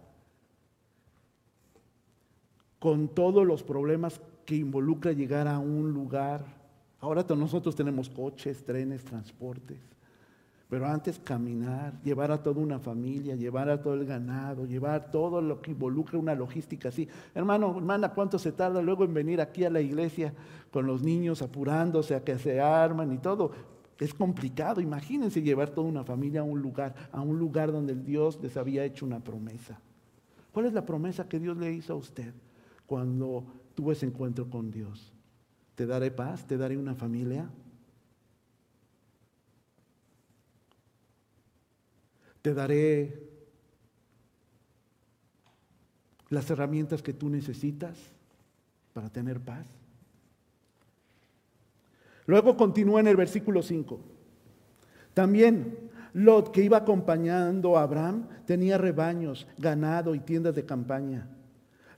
con 2.78 3.08
todos 3.08 3.46
los 3.46 3.62
problemas 3.62 4.20
que 4.44 4.56
involucra 4.56 5.12
llegar 5.12 5.48
a 5.48 5.58
un 5.58 5.92
lugar. 5.92 6.44
Ahora 7.00 7.24
nosotros 7.36 7.74
tenemos 7.74 8.08
coches, 8.08 8.64
trenes, 8.64 9.04
transportes. 9.04 9.78
Pero 10.68 10.86
antes 10.86 11.20
caminar, 11.20 11.92
llevar 12.02 12.32
a 12.32 12.42
toda 12.42 12.60
una 12.60 12.80
familia, 12.80 13.36
llevar 13.36 13.70
a 13.70 13.80
todo 13.80 13.94
el 13.94 14.04
ganado, 14.04 14.66
llevar 14.66 15.12
todo 15.12 15.40
lo 15.40 15.62
que 15.62 15.70
involucra 15.70 16.18
una 16.18 16.34
logística 16.34 16.88
así. 16.88 17.08
Hermano, 17.34 17.76
hermana, 17.76 18.12
¿cuánto 18.12 18.36
se 18.38 18.50
tarda 18.50 18.82
luego 18.82 19.04
en 19.04 19.14
venir 19.14 19.40
aquí 19.40 19.64
a 19.64 19.70
la 19.70 19.80
iglesia 19.80 20.32
con 20.72 20.86
los 20.86 21.02
niños 21.02 21.40
apurándose 21.40 22.16
a 22.16 22.24
que 22.24 22.36
se 22.38 22.60
arman 22.60 23.12
y 23.12 23.18
todo? 23.18 23.52
Es 23.98 24.12
complicado. 24.12 24.80
Imagínense 24.80 25.42
llevar 25.42 25.70
toda 25.70 25.88
una 25.88 26.04
familia 26.04 26.40
a 26.40 26.44
un 26.44 26.60
lugar, 26.60 26.94
a 27.12 27.20
un 27.20 27.38
lugar 27.38 27.72
donde 27.72 27.94
Dios 27.94 28.38
les 28.42 28.56
había 28.56 28.84
hecho 28.84 29.06
una 29.06 29.20
promesa. 29.20 29.80
¿Cuál 30.52 30.66
es 30.66 30.72
la 30.72 30.86
promesa 30.86 31.28
que 31.28 31.38
Dios 31.38 31.56
le 31.56 31.72
hizo 31.72 31.92
a 31.92 31.96
usted 31.96 32.34
cuando 32.86 33.46
tuvo 33.74 33.92
ese 33.92 34.06
encuentro 34.06 34.48
con 34.48 34.70
Dios? 34.70 35.12
¿Te 35.74 35.86
daré 35.86 36.10
paz? 36.10 36.46
¿Te 36.46 36.56
daré 36.56 36.76
una 36.76 36.94
familia? 36.94 37.50
Te 42.42 42.54
daré 42.54 43.28
las 46.30 46.50
herramientas 46.50 47.02
que 47.02 47.12
tú 47.12 47.28
necesitas 47.28 47.98
para 48.92 49.10
tener 49.10 49.40
paz. 49.40 49.66
Luego 52.26 52.56
continúa 52.56 53.00
en 53.00 53.06
el 53.06 53.16
versículo 53.16 53.62
5. 53.62 54.00
También 55.14 55.86
Lot, 56.12 56.50
que 56.50 56.62
iba 56.62 56.78
acompañando 56.78 57.76
a 57.76 57.82
Abraham, 57.82 58.26
tenía 58.46 58.78
rebaños, 58.78 59.46
ganado 59.58 60.14
y 60.14 60.20
tiendas 60.20 60.54
de 60.54 60.64
campaña. 60.64 61.28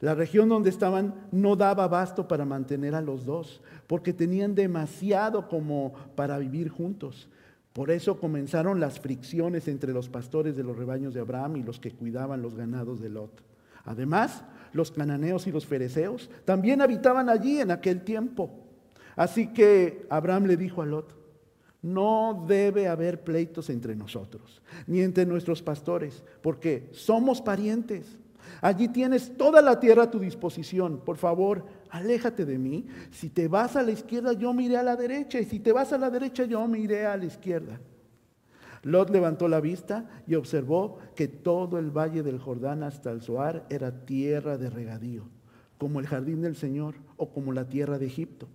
La 0.01 0.15
región 0.15 0.49
donde 0.49 0.71
estaban 0.71 1.15
no 1.33 1.57
daba 1.57 1.85
abasto 1.85 2.27
para 2.29 2.45
mantener 2.45 2.95
a 2.95 3.01
los 3.01 3.25
dos, 3.25 3.63
porque 3.87 4.13
tenían 4.13 4.55
demasiado 4.55 5.49
como 5.49 5.93
para 6.15 6.39
vivir 6.39 6.69
juntos. 6.69 7.29
Por 7.73 7.93
eso 7.93 8.19
comenzaron 8.19 8.81
las 8.81 8.99
fricciones 8.99 9.69
entre 9.69 9.93
los 9.93 10.09
pastores 10.09 10.57
de 10.57 10.65
los 10.65 10.77
rebaños 10.77 11.15
de 11.15 11.21
Abraham 11.21 11.57
y 11.57 11.63
los 11.63 11.79
que 11.79 11.93
cuidaban 11.93 12.43
los 12.43 12.57
ganados 12.57 13.01
de 13.01 13.11
Lot. 13.11 13.43
Además, 13.85 14.43
los 14.73 14.91
cananeos 14.91 15.47
y 15.47 15.53
los 15.53 15.65
fereceos 15.65 16.29
también 16.45 16.83
habitaban 16.83 17.29
allí 17.29 17.61
en 17.61 17.71
aquel 17.71 18.03
tiempo. 18.03 18.68
Así 19.19 19.49
que 19.49 20.07
Abraham 20.11 20.47
le 20.47 20.57
dijo 20.57 20.81
a 20.81 20.87
Lot, 20.87 21.13
no 21.83 22.45
debe 22.47 22.87
haber 22.87 23.25
pleitos 23.25 23.69
entre 23.69 23.97
nosotros, 23.97 24.63
ni 24.87 25.01
entre 25.01 25.27
nuestros 25.27 25.61
pastores, 25.61 26.23
porque 26.41 26.89
somos 26.93 27.43
parientes. 27.43 28.17
Allí 28.61 28.87
tienes 28.87 29.37
toda 29.37 29.61
la 29.61 29.81
tierra 29.81 30.05
a 30.05 30.11
tu 30.11 30.21
disposición. 30.21 31.01
Por 31.05 31.17
favor, 31.17 31.65
aléjate 31.91 32.45
de 32.45 32.59
mí. 32.59 32.87
Si 33.11 33.29
te 33.29 33.49
vas 33.49 33.75
a 33.75 33.83
la 33.83 33.91
izquierda, 33.91 34.35
yo 34.35 34.55
miré 34.55 34.77
a 34.77 34.85
la 34.85 34.95
derecha. 34.95 35.41
Y 35.41 35.45
si 35.45 35.59
te 35.59 35.73
vas 35.73 35.93
a 35.93 35.99
la 35.99 36.11
derecha, 36.11 36.45
yo 36.45 36.67
miré 36.69 37.05
a 37.05 37.17
la 37.17 37.25
izquierda. 37.25 37.81
Lot 38.85 39.11
levantó 39.11 39.49
la 39.49 39.61
vista 39.61 40.09
y 40.29 40.37
observó 40.37 40.99
que 41.17 41.27
todo 41.27 41.79
el 41.79 41.91
valle 41.91 42.23
del 42.23 42.39
Jordán 42.39 42.85
hasta 42.85 43.11
el 43.11 43.21
Zoar 43.21 43.67
era 43.69 44.05
tierra 44.07 44.57
de 44.57 44.71
regadío, 44.71 45.25
como 45.77 45.99
el 45.99 46.07
jardín 46.07 46.41
del 46.41 46.55
Señor 46.55 46.95
o 47.17 47.31
como 47.31 47.53
la 47.53 47.69
tierra 47.69 47.99
de 47.99 48.07
Egipto. 48.07 48.49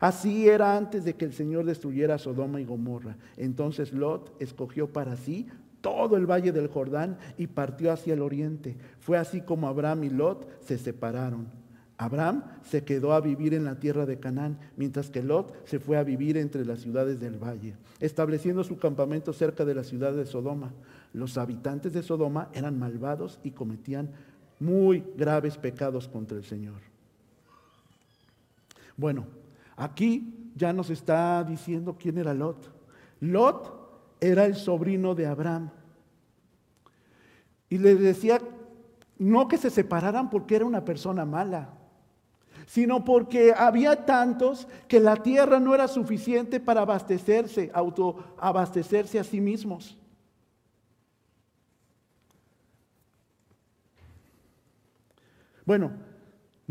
Así 0.00 0.48
era 0.48 0.76
antes 0.76 1.04
de 1.04 1.14
que 1.14 1.24
el 1.24 1.32
Señor 1.32 1.64
destruyera 1.64 2.18
Sodoma 2.18 2.60
y 2.60 2.64
Gomorra. 2.64 3.16
Entonces 3.36 3.92
Lot 3.92 4.34
escogió 4.40 4.92
para 4.92 5.16
sí 5.16 5.48
todo 5.80 6.16
el 6.16 6.26
valle 6.26 6.52
del 6.52 6.68
Jordán 6.68 7.18
y 7.36 7.48
partió 7.48 7.92
hacia 7.92 8.14
el 8.14 8.22
oriente. 8.22 8.76
Fue 9.00 9.18
así 9.18 9.40
como 9.40 9.68
Abraham 9.68 10.04
y 10.04 10.10
Lot 10.10 10.48
se 10.62 10.78
separaron. 10.78 11.46
Abraham 11.98 12.42
se 12.64 12.82
quedó 12.82 13.12
a 13.12 13.20
vivir 13.20 13.54
en 13.54 13.64
la 13.64 13.78
tierra 13.78 14.06
de 14.06 14.18
Canaán, 14.18 14.58
mientras 14.76 15.10
que 15.10 15.22
Lot 15.22 15.54
se 15.66 15.78
fue 15.78 15.98
a 15.98 16.02
vivir 16.02 16.36
entre 16.36 16.64
las 16.64 16.80
ciudades 16.80 17.20
del 17.20 17.38
valle, 17.38 17.74
estableciendo 18.00 18.64
su 18.64 18.78
campamento 18.78 19.32
cerca 19.32 19.64
de 19.64 19.74
la 19.74 19.84
ciudad 19.84 20.12
de 20.12 20.26
Sodoma. 20.26 20.72
Los 21.12 21.38
habitantes 21.38 21.92
de 21.92 22.02
Sodoma 22.02 22.48
eran 22.54 22.78
malvados 22.78 23.38
y 23.44 23.52
cometían 23.52 24.10
muy 24.58 25.04
graves 25.16 25.56
pecados 25.58 26.08
contra 26.08 26.36
el 26.36 26.44
Señor. 26.44 26.80
Bueno, 28.96 29.26
aquí 29.76 30.50
ya 30.54 30.72
nos 30.72 30.90
está 30.90 31.44
diciendo 31.44 31.96
quién 31.98 32.18
era 32.18 32.34
Lot. 32.34 32.72
Lot 33.20 33.82
era 34.20 34.44
el 34.44 34.54
sobrino 34.54 35.14
de 35.14 35.26
Abraham. 35.26 35.70
Y 37.68 37.78
le 37.78 37.94
decía, 37.94 38.40
no 39.18 39.48
que 39.48 39.56
se 39.56 39.70
separaran 39.70 40.30
porque 40.30 40.56
era 40.56 40.64
una 40.64 40.84
persona 40.84 41.24
mala, 41.24 41.70
sino 42.66 43.04
porque 43.04 43.54
había 43.56 44.04
tantos 44.04 44.68
que 44.88 45.00
la 45.00 45.16
tierra 45.16 45.58
no 45.58 45.74
era 45.74 45.88
suficiente 45.88 46.60
para 46.60 46.82
abastecerse, 46.82 47.70
autoabastecerse 47.72 49.18
a 49.18 49.24
sí 49.24 49.40
mismos. 49.40 49.96
Bueno, 55.64 55.92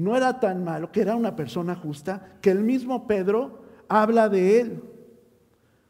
no 0.02 0.18
era 0.18 0.40
tan 0.40 0.64
malo, 0.64 0.92
que 0.92 1.02
era 1.02 1.16
una 1.16 1.36
persona 1.36 1.76
justa, 1.76 2.38
que 2.42 2.50
el 2.50 2.64
mismo 2.64 3.08
Pedro 3.08 3.62
habla 3.88 4.30
de 4.30 4.60
él, 4.60 4.84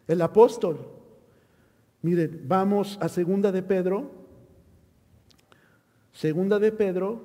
el 0.07 0.21
apóstol. 0.21 0.85
Miren, 2.01 2.41
vamos 2.45 2.97
a 3.01 3.07
segunda 3.07 3.51
de 3.51 3.63
Pedro. 3.63 4.11
Segunda 6.11 6.59
de 6.59 6.73
Pedro 6.73 7.21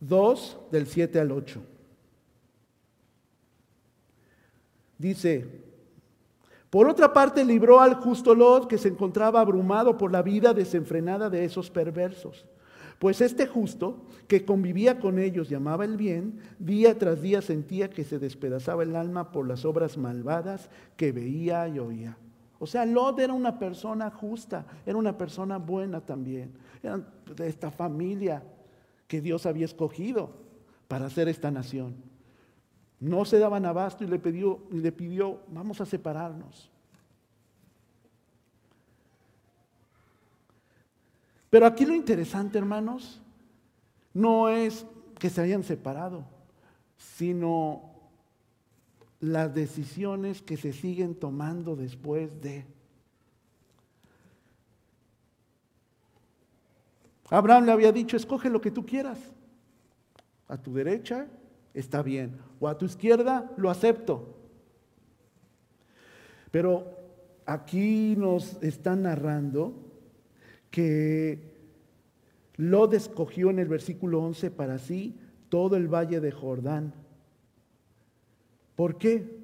2 0.00 0.58
del 0.70 0.86
7 0.86 1.18
al 1.18 1.32
8. 1.32 1.62
Dice, 4.98 5.48
por 6.68 6.88
otra 6.88 7.12
parte 7.12 7.42
libró 7.42 7.80
al 7.80 7.94
justo 7.94 8.34
Lot 8.34 8.68
que 8.68 8.76
se 8.76 8.88
encontraba 8.88 9.40
abrumado 9.40 9.96
por 9.96 10.12
la 10.12 10.20
vida 10.20 10.52
desenfrenada 10.52 11.30
de 11.30 11.44
esos 11.44 11.70
perversos. 11.70 12.44
Pues 13.02 13.20
este 13.20 13.48
justo, 13.48 13.96
que 14.28 14.44
convivía 14.44 15.00
con 15.00 15.18
ellos 15.18 15.48
llamaba 15.48 15.84
el 15.84 15.96
bien, 15.96 16.38
día 16.60 16.96
tras 16.96 17.20
día 17.20 17.42
sentía 17.42 17.90
que 17.90 18.04
se 18.04 18.20
despedazaba 18.20 18.84
el 18.84 18.94
alma 18.94 19.32
por 19.32 19.48
las 19.48 19.64
obras 19.64 19.98
malvadas 19.98 20.70
que 20.96 21.10
veía 21.10 21.66
y 21.66 21.80
oía. 21.80 22.16
O 22.60 22.66
sea, 22.68 22.86
Lot 22.86 23.18
era 23.18 23.32
una 23.32 23.58
persona 23.58 24.08
justa, 24.08 24.66
era 24.86 24.96
una 24.96 25.18
persona 25.18 25.58
buena 25.58 26.00
también. 26.00 26.52
Era 26.80 27.04
de 27.34 27.48
esta 27.48 27.72
familia 27.72 28.44
que 29.08 29.20
Dios 29.20 29.46
había 29.46 29.64
escogido 29.64 30.30
para 30.86 31.06
hacer 31.06 31.26
esta 31.26 31.50
nación. 31.50 31.96
No 33.00 33.24
se 33.24 33.40
daban 33.40 33.66
abasto 33.66 34.04
y 34.04 34.06
le 34.06 34.20
pidió, 34.20 34.60
y 34.70 34.76
le 34.76 34.92
pidió 34.92 35.40
vamos 35.48 35.80
a 35.80 35.86
separarnos. 35.86 36.71
Pero 41.52 41.66
aquí 41.66 41.84
lo 41.84 41.94
interesante, 41.94 42.56
hermanos, 42.56 43.20
no 44.14 44.48
es 44.48 44.86
que 45.18 45.28
se 45.28 45.42
hayan 45.42 45.62
separado, 45.62 46.24
sino 46.96 47.92
las 49.20 49.54
decisiones 49.54 50.40
que 50.40 50.56
se 50.56 50.72
siguen 50.72 51.14
tomando 51.14 51.76
después 51.76 52.40
de. 52.40 52.64
Abraham 57.28 57.66
le 57.66 57.72
había 57.72 57.92
dicho, 57.92 58.16
escoge 58.16 58.48
lo 58.48 58.62
que 58.62 58.70
tú 58.70 58.86
quieras. 58.86 59.18
A 60.48 60.56
tu 60.56 60.72
derecha 60.72 61.26
está 61.74 62.00
bien, 62.00 62.38
o 62.60 62.66
a 62.66 62.78
tu 62.78 62.86
izquierda 62.86 63.52
lo 63.58 63.68
acepto. 63.68 64.38
Pero 66.50 66.96
aquí 67.44 68.16
nos 68.16 68.54
están 68.62 69.02
narrando 69.02 69.91
que 70.72 71.52
Lot 72.56 72.94
escogió 72.94 73.50
en 73.50 73.60
el 73.60 73.68
versículo 73.68 74.20
11 74.20 74.50
para 74.50 74.78
sí 74.78 75.16
todo 75.48 75.76
el 75.76 75.86
valle 75.86 76.18
de 76.18 76.32
Jordán 76.32 76.92
¿Por 78.74 78.98
qué? 78.98 79.42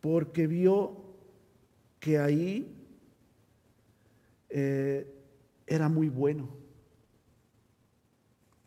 porque 0.00 0.46
vio 0.46 0.96
que 1.98 2.18
ahí 2.18 2.74
eh, 4.48 5.06
era 5.66 5.88
muy 5.88 6.08
bueno. 6.08 6.48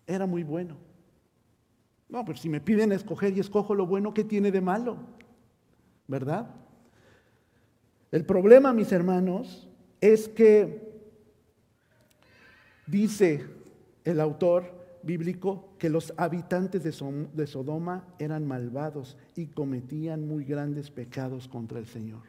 Era 0.06 0.26
muy 0.26 0.44
bueno. 0.44 0.78
No, 2.08 2.24
pero 2.24 2.38
si 2.38 2.50
me 2.50 2.62
piden 2.62 2.92
escoger 2.92 3.36
y 3.36 3.40
escojo 3.40 3.74
lo 3.74 3.88
bueno, 3.88 4.14
¿qué 4.14 4.24
tiene 4.24 4.52
de 4.52 4.62
malo? 4.62 4.98
¿Verdad? 6.08 6.48
El 8.12 8.26
problema, 8.26 8.72
mis 8.72 8.92
hermanos, 8.92 9.68
es 10.00 10.28
que 10.28 10.83
dice 12.88 13.46
el 14.04 14.20
autor 14.20 14.84
bíblico 15.04 15.70
que 15.78 15.90
los 15.90 16.14
habitantes 16.18 16.84
de 16.84 17.48
Sodoma 17.48 18.06
eran 18.20 18.48
malvados 18.48 19.18
y 19.36 19.48
cometían 19.48 20.28
muy 20.28 20.46
grandes 20.46 20.90
pecados 20.90 21.48
contra 21.48 21.80
el 21.80 21.86
Señor. 21.86 22.22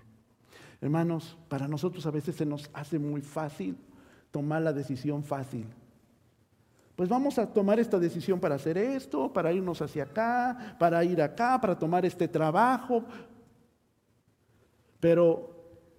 Hermanos, 0.80 1.38
para 1.49 1.68
nosotros 1.68 2.04
a 2.06 2.11
veces 2.11 2.34
se 2.34 2.44
nos 2.44 2.68
hace 2.73 2.99
muy 2.99 3.23
fácil 3.23 3.76
tomar 4.30 4.62
la 4.62 4.73
decisión 4.73 5.23
fácil. 5.23 5.66
Pues 6.96 7.08
vamos 7.08 7.38
a 7.38 7.52
tomar 7.52 7.80
esta 7.80 7.99
decisión 7.99 8.38
para 8.38 8.56
hacer 8.56 8.76
esto, 8.78 9.32
para 9.32 9.52
irnos 9.52 9.80
hacia 9.80 10.04
acá, 10.04 10.76
para 10.78 11.02
ir 11.04 11.23
acá, 11.23 11.61
para 11.61 11.78
tomar 11.78 12.04
este 12.04 12.28
trabajo. 12.28 13.04
Pero 15.00 15.54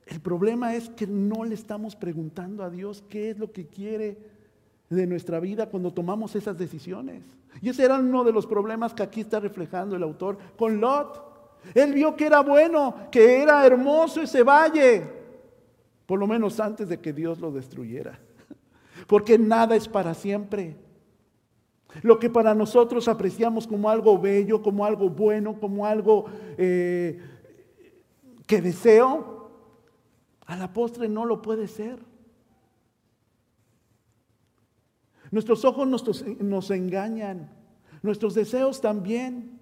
el 0.05 0.21
problema 0.21 0.75
es 0.75 0.89
que 0.89 1.07
no 1.07 1.43
le 1.43 1.55
estamos 1.55 1.95
preguntando 1.95 2.63
a 2.63 2.69
Dios 2.69 3.03
qué 3.09 3.31
es 3.31 3.39
lo 3.39 3.51
que 3.51 3.67
quiere 3.67 4.34
de 4.89 5.07
nuestra 5.07 5.39
vida 5.39 5.67
cuando 5.67 5.91
tomamos 5.91 6.35
esas 6.35 6.57
decisiones. 6.57 7.23
Y 7.61 7.69
ese 7.69 7.85
era 7.85 7.99
uno 7.99 8.23
de 8.23 8.31
los 8.31 8.45
problemas 8.45 8.93
que 8.93 9.03
aquí 9.03 9.21
está 9.21 9.39
reflejando 9.39 9.95
el 9.95 10.03
autor 10.03 10.37
con 10.57 10.79
Lot. 10.79 11.23
Él 11.73 11.93
vio 11.93 12.15
que 12.15 12.27
era 12.27 12.41
bueno, 12.41 12.95
que 13.11 13.41
era 13.41 13.65
hermoso 13.65 14.21
ese 14.21 14.43
valle, 14.43 15.03
por 16.05 16.19
lo 16.19 16.27
menos 16.27 16.59
antes 16.59 16.87
de 16.87 16.99
que 16.99 17.13
Dios 17.13 17.39
lo 17.39 17.51
destruyera. 17.51 18.19
Porque 19.07 19.37
nada 19.37 19.75
es 19.75 19.87
para 19.87 20.13
siempre. 20.13 20.75
Lo 22.01 22.19
que 22.19 22.29
para 22.29 22.53
nosotros 22.53 23.07
apreciamos 23.07 23.65
como 23.65 23.89
algo 23.89 24.19
bello, 24.19 24.61
como 24.61 24.85
algo 24.85 25.09
bueno, 25.09 25.59
como 25.59 25.85
algo 25.85 26.25
eh, 26.57 27.19
que 28.45 28.61
deseo, 28.61 29.49
a 30.45 30.55
la 30.55 30.73
postre 30.73 31.07
no 31.07 31.25
lo 31.25 31.41
puede 31.41 31.67
ser. 31.67 31.99
Nuestros 35.35 35.65
ojos 35.65 35.85
nos, 35.85 36.25
nos 36.39 36.71
engañan, 36.71 37.49
nuestros 38.01 38.35
deseos 38.35 38.79
también. 38.79 39.59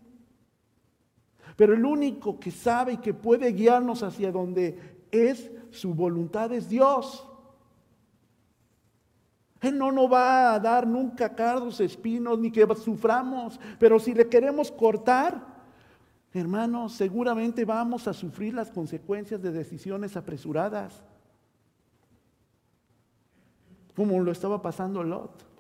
Pero 1.56 1.74
el 1.74 1.84
único 1.84 2.40
que 2.40 2.52
sabe 2.52 2.94
y 2.94 2.98
que 2.98 3.16
puede 3.16 3.52
guiarnos 3.54 4.04
hacia 4.04 4.32
donde 4.32 5.00
es 5.10 5.52
su 5.72 5.96
voluntad 5.96 6.54
es 6.54 6.70
Dios. 6.70 7.28
Él 9.62 9.76
no 9.80 9.92
nos 9.92 10.14
va 10.14 10.54
a 10.54 10.60
dar 10.60 10.86
nunca 10.86 11.34
cardos, 11.34 11.80
espinos, 11.80 12.38
ni 12.38 12.52
que 12.52 12.68
suframos. 12.76 13.60
Pero 13.80 13.98
si 14.00 14.14
le 14.14 14.30
queremos 14.30 14.72
cortar, 14.72 15.44
hermanos, 16.34 16.94
seguramente 16.94 17.66
vamos 17.66 18.08
a 18.08 18.14
sufrir 18.14 18.54
las 18.54 18.70
consecuencias 18.70 19.42
de 19.42 19.52
decisiones 19.52 20.16
apresuradas. 20.16 21.02
Como 23.96 24.20
lo 24.20 24.32
estaba 24.32 24.62
pasando 24.62 25.02
Lot. 25.02 25.53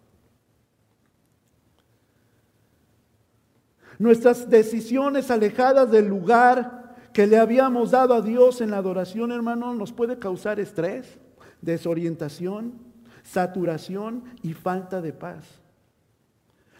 Nuestras 4.03 4.49
decisiones 4.49 5.31
alejadas 5.31 5.89
del 5.89 6.07
lugar 6.07 6.93
que 7.13 7.25
le 7.25 7.37
habíamos 7.37 7.91
dado 7.91 8.13
a 8.13 8.21
Dios 8.21 8.59
en 8.59 8.71
la 8.71 8.77
adoración, 8.77 9.31
hermanos, 9.31 9.77
nos 9.77 9.93
puede 9.93 10.19
causar 10.19 10.59
estrés, 10.59 11.19
desorientación 11.61 12.93
saturación 13.23 14.25
y 14.41 14.53
falta 14.53 15.01
de 15.01 15.13
paz. 15.13 15.45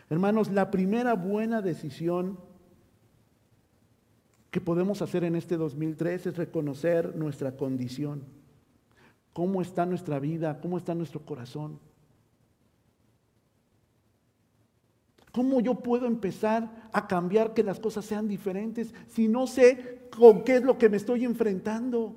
Hermanos, 0.10 0.52
la 0.52 0.70
primera 0.70 1.14
buena 1.14 1.62
decisión 1.62 2.38
que 4.52 4.60
podemos 4.60 5.02
hacer 5.02 5.24
en 5.24 5.36
este 5.36 5.56
2003 5.56 6.28
es 6.28 6.38
reconocer 6.38 7.16
nuestra 7.16 7.56
condición. 7.56 8.24
¿Cómo 9.32 9.62
está 9.62 9.86
nuestra 9.86 10.20
vida? 10.20 10.60
¿Cómo 10.60 10.78
está 10.78 10.94
nuestro 10.94 11.22
corazón? 11.22 11.80
¿Cómo 15.34 15.62
yo 15.62 15.74
puedo 15.74 16.06
empezar 16.06 16.70
a 16.92 17.08
cambiar 17.08 17.56
que 17.56 17.64
las 17.64 17.80
cosas 17.80 18.06
sean 18.06 18.28
diferentes 18.28 18.94
si 19.08 19.28
no 19.28 19.48
sé 19.48 20.08
con 20.16 20.44
qué 20.44 20.58
es 20.58 20.64
lo 20.64 20.78
que 20.78 20.90
me 20.90 20.98
estoy 20.98 21.26
enfrentando? 21.26 22.16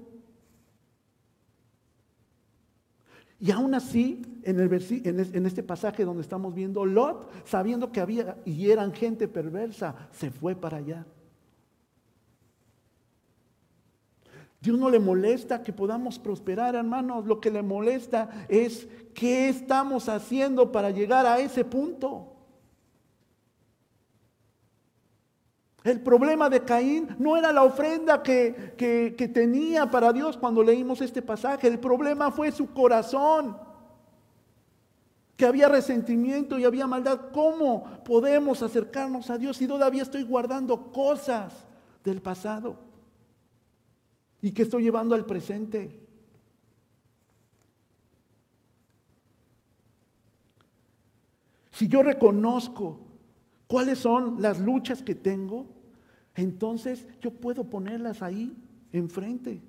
Y 3.41 3.51
aún 3.53 3.75
así, 3.75 4.21
en, 4.45 5.47
este 5.47 5.63
pasaje 5.63 6.05
donde 6.05 6.21
estamos 6.21 6.55
viendo, 6.55 6.85
Lot, 6.85 7.31
sabiendo 7.47 7.91
que 7.91 8.01
había 8.01 8.37
y 8.45 8.71
eran 8.71 8.93
gente 8.93 9.29
perversa, 9.29 9.95
se 10.13 10.31
fue 10.31 10.55
para 10.55 10.77
allá. 10.77 11.07
Dios 14.61 14.79
no 14.79 14.91
le 14.91 14.99
molesta 14.99 15.63
que 15.63 15.73
podamos 15.73 16.19
prosperar, 16.19 16.75
hermanos. 16.75 17.25
Lo 17.25 17.41
que 17.41 17.51
le 17.51 17.63
molesta 17.63 18.47
es 18.51 18.87
qué 19.15 19.49
estamos 19.49 20.11
haciendo 20.11 20.71
para 20.71 20.91
llegar 20.91 21.25
a 21.25 21.39
ese 21.39 21.65
punto. 21.65 22.36
El 25.87 26.01
problema 26.01 26.51
de 26.51 26.64
Caín 26.64 27.14
no 27.16 27.37
era 27.37 27.53
la 27.53 27.62
ofrenda 27.62 28.20
que, 28.20 28.75
que, 28.77 29.29
tenía 29.29 29.88
para 29.88 30.12
Dios 30.12 30.37
cuando 30.37 30.61
leímos 30.61 31.01
este 31.01 31.22
pasaje. 31.22 31.68
El 31.68 31.79
problema 31.79 32.33
fue 32.33 32.51
su 32.51 32.72
corazón. 32.72 33.57
Que 35.37 35.46
había 35.46 35.68
resentimiento 35.68 36.59
y 36.59 36.64
había 36.64 36.88
maldad. 36.88 37.31
¿Cómo 37.33 37.85
podemos 38.05 38.64
acercarnos 38.64 39.31
a 39.31 39.38
Dios 39.38 39.59
si 39.59 39.68
todavía 39.68 40.03
estoy 40.03 40.25
guardando 40.25 40.90
cosas 40.90 41.55
del 42.03 42.20
pasado? 42.20 42.81
Y 44.42 44.51
que 44.51 44.62
estoy 44.62 44.83
llevando 44.83 45.14
al 45.14 45.25
presente. 45.25 46.01
Si 51.70 51.87
yo 51.87 52.03
reconozco 52.03 52.99
cuáles 53.68 54.01
son 54.01 54.42
las 54.42 54.59
luchas 54.59 55.01
que 55.01 55.14
tengo, 55.14 55.76
entonces 56.37 57.07
yo 57.20 57.31
puedo 57.31 57.64
ponerlas 57.64 58.22
ahí 58.22 58.55
enfrente 58.92 59.62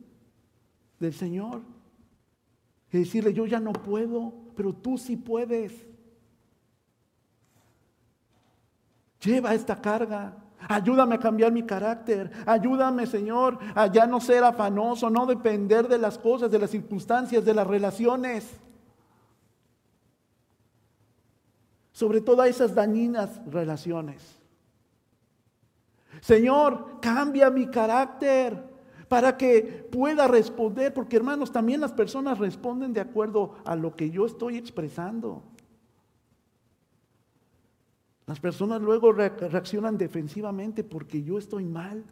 del 0.99 1.13
Señor 1.13 1.61
y 2.91 2.99
decirle, 2.99 3.33
yo 3.33 3.45
ya 3.45 3.59
no 3.59 3.73
puedo, 3.73 4.33
pero 4.55 4.73
tú 4.73 4.97
sí 4.97 5.15
puedes. 5.15 5.85
Lleva 9.21 9.53
esta 9.53 9.81
carga. 9.81 10.37
Ayúdame 10.69 11.15
a 11.15 11.19
cambiar 11.19 11.51
mi 11.51 11.63
carácter. 11.63 12.31
Ayúdame, 12.45 13.05
Señor, 13.05 13.59
a 13.75 13.87
ya 13.87 14.07
no 14.07 14.19
ser 14.19 14.43
afanoso, 14.43 15.09
no 15.09 15.25
depender 15.25 15.87
de 15.87 15.97
las 15.97 16.17
cosas, 16.17 16.49
de 16.51 16.59
las 16.59 16.71
circunstancias, 16.71 17.45
de 17.45 17.53
las 17.53 17.67
relaciones. 17.67 18.59
Sobre 21.91 22.21
todas 22.21 22.47
esas 22.49 22.73
dañinas 22.75 23.41
relaciones. 23.47 24.37
Señor, 26.21 26.99
cambia 27.01 27.49
mi 27.49 27.67
carácter 27.67 28.63
para 29.07 29.37
que 29.37 29.87
pueda 29.91 30.27
responder, 30.27 30.93
porque 30.93 31.15
hermanos, 31.15 31.51
también 31.51 31.81
las 31.81 31.93
personas 31.93 32.39
responden 32.39 32.93
de 32.93 33.01
acuerdo 33.01 33.55
a 33.65 33.75
lo 33.75 33.95
que 33.95 34.09
yo 34.09 34.25
estoy 34.25 34.57
expresando. 34.57 35.43
Las 38.25 38.39
personas 38.41 38.81
luego 38.81 39.13
reaccionan 39.13 39.97
defensivamente 39.97 40.83
porque 40.83 41.23
yo 41.23 41.37
estoy 41.37 41.63
mal. 41.63 42.03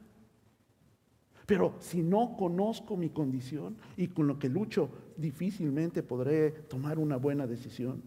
Pero 1.46 1.76
si 1.80 2.02
no 2.02 2.36
conozco 2.38 2.98
mi 2.98 3.10
condición 3.10 3.76
y 3.98 4.08
con 4.08 4.26
lo 4.26 4.40
que 4.40 4.50
lucho, 4.50 4.90
difícilmente 5.18 6.02
podré 6.02 6.52
tomar 6.52 6.98
una 6.98 7.18
buena 7.18 7.46
decisión. 7.46 8.02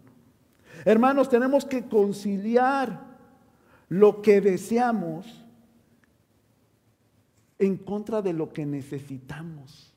Hermanos, 0.83 1.29
tenemos 1.29 1.65
que 1.65 1.85
conciliar 1.85 3.17
lo 3.87 4.21
que 4.21 4.41
deseamos 4.41 5.45
en 7.59 7.77
contra 7.77 8.21
de 8.21 8.33
lo 8.33 8.51
que 8.51 8.65
necesitamos. 8.65 9.93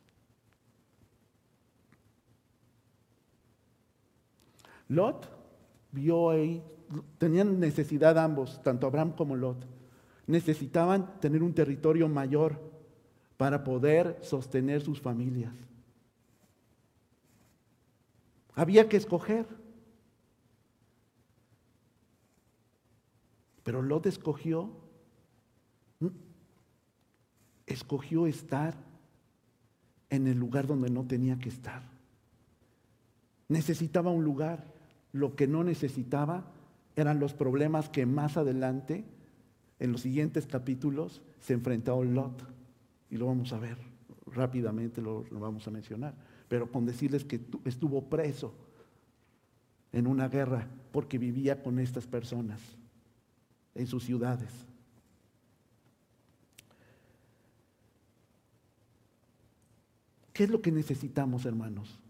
Lot 4.88 5.30
vio 5.92 6.30
ahí, 6.30 6.62
tenían 7.18 7.58
necesidad 7.58 8.18
ambos, 8.18 8.60
tanto 8.62 8.86
Abraham 8.86 9.12
como 9.12 9.36
Lot. 9.36 9.64
Necesitaban 10.26 11.20
tener 11.20 11.42
un 11.42 11.54
territorio 11.54 12.08
mayor 12.08 12.60
para 13.36 13.64
poder 13.64 14.18
sostener 14.22 14.82
sus 14.82 15.00
familias. 15.00 15.54
Había 18.54 18.88
que 18.88 18.96
escoger. 18.96 19.46
Pero 23.62 23.80
Lot 23.80 24.06
escogió 24.06 24.81
escogió 27.66 28.26
estar 28.26 28.74
en 30.10 30.26
el 30.26 30.38
lugar 30.38 30.66
donde 30.66 30.90
no 30.90 31.04
tenía 31.04 31.38
que 31.38 31.48
estar. 31.48 31.82
Necesitaba 33.48 34.10
un 34.10 34.24
lugar. 34.24 34.72
Lo 35.12 35.36
que 35.36 35.46
no 35.46 35.62
necesitaba 35.64 36.44
eran 36.96 37.20
los 37.20 37.34
problemas 37.34 37.88
que 37.88 38.06
más 38.06 38.36
adelante, 38.36 39.04
en 39.78 39.92
los 39.92 40.02
siguientes 40.02 40.46
capítulos, 40.46 41.22
se 41.40 41.54
enfrentó 41.54 42.02
Lot. 42.02 42.44
Y 43.10 43.16
lo 43.16 43.26
vamos 43.26 43.52
a 43.52 43.58
ver 43.58 43.76
rápidamente, 44.26 45.02
lo, 45.02 45.24
lo 45.30 45.40
vamos 45.40 45.66
a 45.68 45.70
mencionar. 45.70 46.14
Pero 46.48 46.70
con 46.70 46.86
decirles 46.86 47.24
que 47.24 47.40
estuvo 47.64 48.08
preso 48.08 48.54
en 49.92 50.06
una 50.06 50.28
guerra 50.28 50.68
porque 50.90 51.18
vivía 51.18 51.62
con 51.62 51.78
estas 51.78 52.06
personas 52.06 52.60
en 53.74 53.86
sus 53.86 54.04
ciudades. 54.04 54.50
¿Qué 60.42 60.46
es 60.46 60.50
lo 60.50 60.60
que 60.60 60.72
necesitamos, 60.72 61.46
hermanos? 61.46 62.00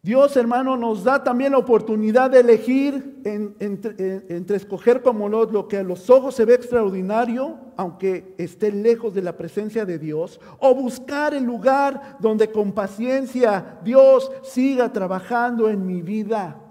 Dios, 0.00 0.36
hermano, 0.36 0.76
nos 0.76 1.02
da 1.02 1.24
también 1.24 1.50
la 1.50 1.58
oportunidad 1.58 2.30
de 2.30 2.38
elegir 2.38 3.20
entre, 3.24 4.54
escoger 4.54 5.02
como 5.02 5.28
lo, 5.28 5.50
lo, 5.50 5.66
que 5.66 5.78
a 5.78 5.82
los 5.82 6.08
ojos 6.08 6.36
se 6.36 6.44
ve 6.44 6.54
extraordinario, 6.54 7.58
aunque 7.76 8.36
esté 8.38 8.70
lejos 8.70 9.12
de 9.12 9.22
la 9.22 9.36
presencia 9.36 9.84
de 9.84 9.98
Dios, 9.98 10.40
o 10.60 10.72
buscar 10.72 11.34
el 11.34 11.42
lugar 11.42 12.18
donde 12.20 12.52
con 12.52 12.70
paciencia 12.70 13.80
Dios 13.82 14.30
siga 14.44 14.92
trabajando 14.92 15.68
en 15.68 15.84
mi 15.84 16.00
vida. 16.00 16.63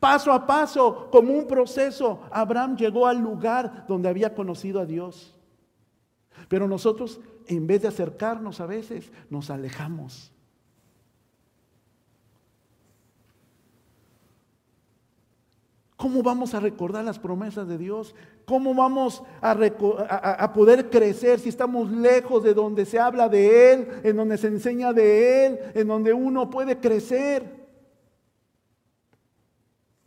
Paso 0.00 0.32
a 0.32 0.46
paso, 0.46 1.08
como 1.12 1.34
un 1.34 1.46
proceso, 1.46 2.22
Abraham 2.30 2.74
llegó 2.76 3.06
al 3.06 3.18
lugar 3.18 3.84
donde 3.86 4.08
había 4.08 4.34
conocido 4.34 4.80
a 4.80 4.86
Dios. 4.86 5.38
Pero 6.48 6.66
nosotros, 6.66 7.20
en 7.46 7.66
vez 7.66 7.82
de 7.82 7.88
acercarnos 7.88 8.60
a 8.60 8.66
veces, 8.66 9.12
nos 9.28 9.50
alejamos. 9.50 10.32
¿Cómo 15.96 16.22
vamos 16.22 16.54
a 16.54 16.60
recordar 16.60 17.04
las 17.04 17.18
promesas 17.18 17.68
de 17.68 17.76
Dios? 17.76 18.14
¿Cómo 18.46 18.74
vamos 18.74 19.22
a, 19.42 20.50
poder 20.54 20.88
crecer 20.88 21.40
si 21.40 21.50
estamos 21.50 21.90
lejos 21.90 22.42
de 22.42 22.54
donde 22.54 22.86
se 22.86 22.98
habla 22.98 23.28
de 23.28 23.74
Él, 23.74 23.88
en 24.02 24.16
donde 24.16 24.38
se 24.38 24.46
enseña 24.46 24.94
de 24.94 25.44
Él, 25.44 25.58
en 25.74 25.86
donde 25.86 26.14
uno 26.14 26.48
puede 26.48 26.80
crecer? 26.80 27.59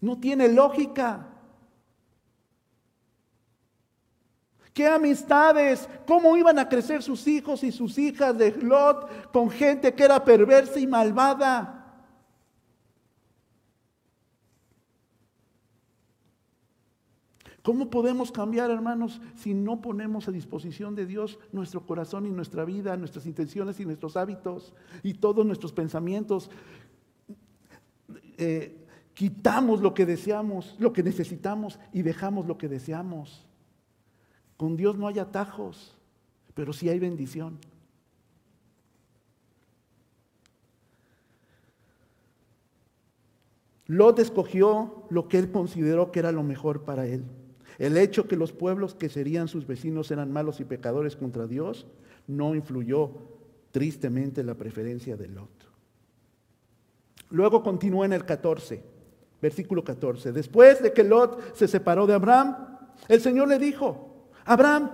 No 0.04 0.20
tiene 0.20 0.50
lógica. 0.50 1.30
¿Qué 4.74 4.86
amistades? 4.86 5.88
¿Cómo 6.06 6.36
iban 6.36 6.60
a 6.60 6.68
crecer 6.68 7.02
sus 7.02 7.26
hijos 7.26 7.64
y 7.64 7.72
sus 7.72 7.98
hijas 7.98 8.38
de 8.38 8.52
Lot 8.52 9.32
con 9.32 9.50
gente 9.50 9.94
que 9.94 10.04
era 10.04 10.22
perversa 10.22 10.78
y 10.78 10.88
malvada? 10.88 12.04
¿Cómo 17.62 17.90
podemos 17.90 18.30
cambiar, 18.30 18.72
hermanos, 18.72 19.22
si 19.38 19.54
no 19.54 19.82
ponemos 19.82 20.28
a 20.28 20.32
disposición 20.32 20.96
de 20.96 21.06
Dios 21.06 21.40
nuestro 21.54 21.86
corazón 21.86 22.26
y 22.26 22.32
nuestra 22.32 22.66
vida, 22.66 22.98
nuestras 22.98 23.26
intenciones 23.26 23.80
y 23.80 23.86
nuestros 23.86 24.18
hábitos 24.18 24.74
y 25.02 25.14
todos 25.14 25.46
nuestros 25.46 25.72
pensamientos? 25.72 26.52
Eh, 28.38 28.83
quitamos 29.14 29.82
lo 29.82 29.94
que 29.94 30.06
deseamos, 30.06 30.76
lo 30.80 30.94
que 30.94 31.04
necesitamos 31.04 31.80
y 31.92 32.02
dejamos 32.02 32.48
lo 32.48 32.58
que 32.58 32.68
deseamos. 32.68 33.46
Con 34.58 34.76
Dios 34.76 34.98
no 34.98 35.08
hay 35.08 35.20
atajos, 35.20 35.96
pero 36.54 36.74
sí 36.74 36.90
hay 36.90 37.00
bendición. 37.00 37.58
Lot 43.88 44.20
escogió 44.20 45.06
lo 45.10 45.28
que 45.28 45.38
él 45.38 45.52
consideró 45.52 46.12
que 46.12 46.20
era 46.20 46.32
lo 46.32 46.44
mejor 46.44 46.84
para 46.84 47.06
él. 47.06 47.24
El 47.78 47.98
hecho 47.98 48.28
que 48.28 48.36
los 48.36 48.54
pueblos 48.54 48.96
que 48.96 49.10
serían 49.10 49.48
sus 49.48 49.68
vecinos 49.68 50.10
eran 50.12 50.32
malos 50.32 50.60
y 50.60 50.64
pecadores 50.64 51.16
contra 51.16 51.48
Dios 51.48 51.88
no 52.28 52.56
influyó 52.56 53.12
tristemente 53.72 54.42
en 54.42 54.48
la 54.48 54.56
preferencia 54.56 55.18
de 55.18 55.28
Lot. 55.28 55.50
Luego 57.30 57.64
continúa 57.64 58.06
en 58.06 58.14
el 58.14 58.26
14, 58.26 58.84
versículo 59.44 59.84
14. 59.84 60.32
Después 60.32 60.82
de 60.82 60.92
que 60.92 61.04
Lot 61.04 61.56
se 61.56 61.68
separó 61.68 62.08
de 62.08 62.16
Abraham, 62.16 62.80
el 63.08 63.22
Señor 63.22 63.50
le 63.50 63.60
dijo, 63.60 64.30
Abraham, 64.46 64.90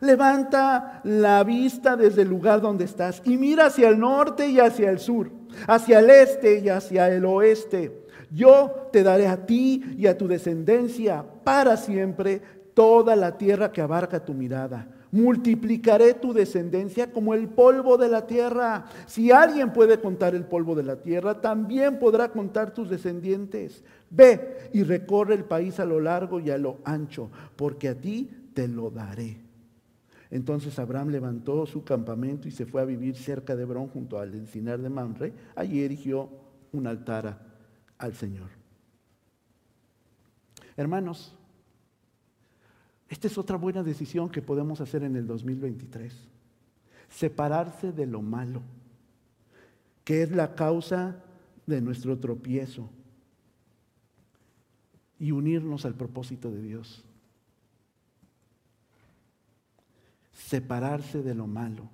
levanta 0.00 1.00
la 1.04 1.44
vista 1.44 1.96
desde 1.96 2.22
el 2.22 2.28
lugar 2.28 2.60
donde 2.60 2.84
estás 2.84 3.22
y 3.24 3.36
mira 3.36 3.66
hacia 3.66 3.88
el 3.88 3.98
norte 3.98 4.48
y 4.48 4.58
hacia 4.58 4.90
el 4.90 4.98
sur, 4.98 5.30
hacia 5.66 5.98
el 6.00 6.10
este 6.10 6.58
y 6.60 6.68
hacia 6.68 7.08
el 7.10 7.24
oeste. 7.24 8.06
Yo 8.30 8.88
te 8.92 9.02
daré 9.02 9.26
a 9.26 9.44
ti 9.44 9.94
y 9.96 10.06
a 10.06 10.16
tu 10.16 10.26
descendencia 10.26 11.24
para 11.44 11.76
siempre 11.76 12.40
toda 12.74 13.14
la 13.16 13.36
tierra 13.36 13.70
que 13.70 13.82
abarca 13.82 14.24
tu 14.24 14.32
mirada. 14.32 14.88
Multiplicaré 15.12 16.14
tu 16.14 16.32
descendencia 16.32 17.12
como 17.12 17.34
el 17.34 17.48
polvo 17.48 17.98
de 17.98 18.08
la 18.08 18.26
tierra. 18.26 18.86
Si 19.06 19.32
alguien 19.32 19.72
puede 19.72 20.00
contar 20.00 20.34
el 20.34 20.44
polvo 20.44 20.74
de 20.74 20.84
la 20.84 20.96
tierra, 20.96 21.40
también 21.40 21.98
podrá 21.98 22.30
contar 22.30 22.72
tus 22.72 22.88
descendientes. 22.88 23.82
Ve 24.08 24.70
y 24.72 24.84
recorre 24.84 25.34
el 25.34 25.44
país 25.44 25.80
a 25.80 25.84
lo 25.84 26.00
largo 26.00 26.38
y 26.38 26.50
a 26.50 26.58
lo 26.58 26.78
ancho, 26.84 27.30
porque 27.56 27.88
a 27.88 27.94
ti 27.94 28.30
te 28.54 28.68
lo 28.68 28.90
daré. 28.90 29.38
Entonces 30.30 30.78
Abraham 30.78 31.08
levantó 31.08 31.66
su 31.66 31.82
campamento 31.82 32.46
y 32.46 32.52
se 32.52 32.64
fue 32.64 32.80
a 32.80 32.84
vivir 32.84 33.16
cerca 33.16 33.56
de 33.56 33.64
Hebrón 33.64 33.88
junto 33.88 34.18
al 34.18 34.32
encinar 34.34 34.80
de 34.80 34.88
Mamre. 34.88 35.32
Allí 35.56 35.82
erigió 35.82 36.30
un 36.72 36.86
altar 36.86 37.40
al 37.98 38.14
Señor. 38.14 38.48
Hermanos, 40.76 41.34
esta 43.10 43.26
es 43.26 43.36
otra 43.36 43.56
buena 43.56 43.82
decisión 43.82 44.30
que 44.30 44.40
podemos 44.40 44.80
hacer 44.80 45.02
en 45.02 45.16
el 45.16 45.26
2023. 45.26 46.14
Separarse 47.08 47.90
de 47.90 48.06
lo 48.06 48.22
malo, 48.22 48.62
que 50.04 50.22
es 50.22 50.30
la 50.30 50.54
causa 50.54 51.16
de 51.66 51.80
nuestro 51.80 52.16
tropiezo, 52.18 52.88
y 55.18 55.32
unirnos 55.32 55.84
al 55.84 55.94
propósito 55.94 56.52
de 56.52 56.62
Dios. 56.62 57.04
Separarse 60.32 61.20
de 61.20 61.34
lo 61.34 61.48
malo. 61.48 61.90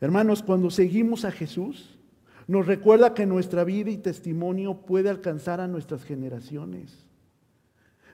Hermanos, 0.00 0.44
cuando 0.44 0.70
seguimos 0.70 1.24
a 1.24 1.32
Jesús, 1.32 1.93
nos 2.46 2.66
recuerda 2.66 3.14
que 3.14 3.26
nuestra 3.26 3.64
vida 3.64 3.90
y 3.90 3.98
testimonio 3.98 4.74
puede 4.74 5.08
alcanzar 5.08 5.60
a 5.60 5.68
nuestras 5.68 6.04
generaciones. 6.04 7.06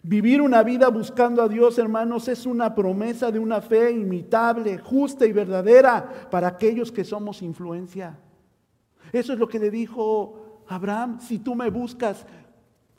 Vivir 0.03 0.41
una 0.41 0.63
vida 0.63 0.89
buscando 0.89 1.43
a 1.43 1.49
Dios, 1.49 1.79
hermanos, 1.79 2.29
es 2.29 2.47
una 2.47 2.75
promesa 2.75 3.31
de 3.31 3.39
una 3.39 3.61
fe 3.61 3.91
imitable, 3.91 4.79
justa 4.79 5.27
y 5.27 5.33
verdadera 5.33 6.29
para 6.31 6.49
aquellos 6.49 6.91
que 6.91 7.05
somos 7.05 7.43
influencia. 7.43 8.19
Eso 9.13 9.33
es 9.33 9.39
lo 9.39 9.49
que 9.49 9.59
le 9.59 9.71
dijo 9.71 10.65
Abraham, 10.69 11.21
si 11.21 11.41
tú 11.41 11.55
me 11.55 11.69
buscas, 11.69 12.25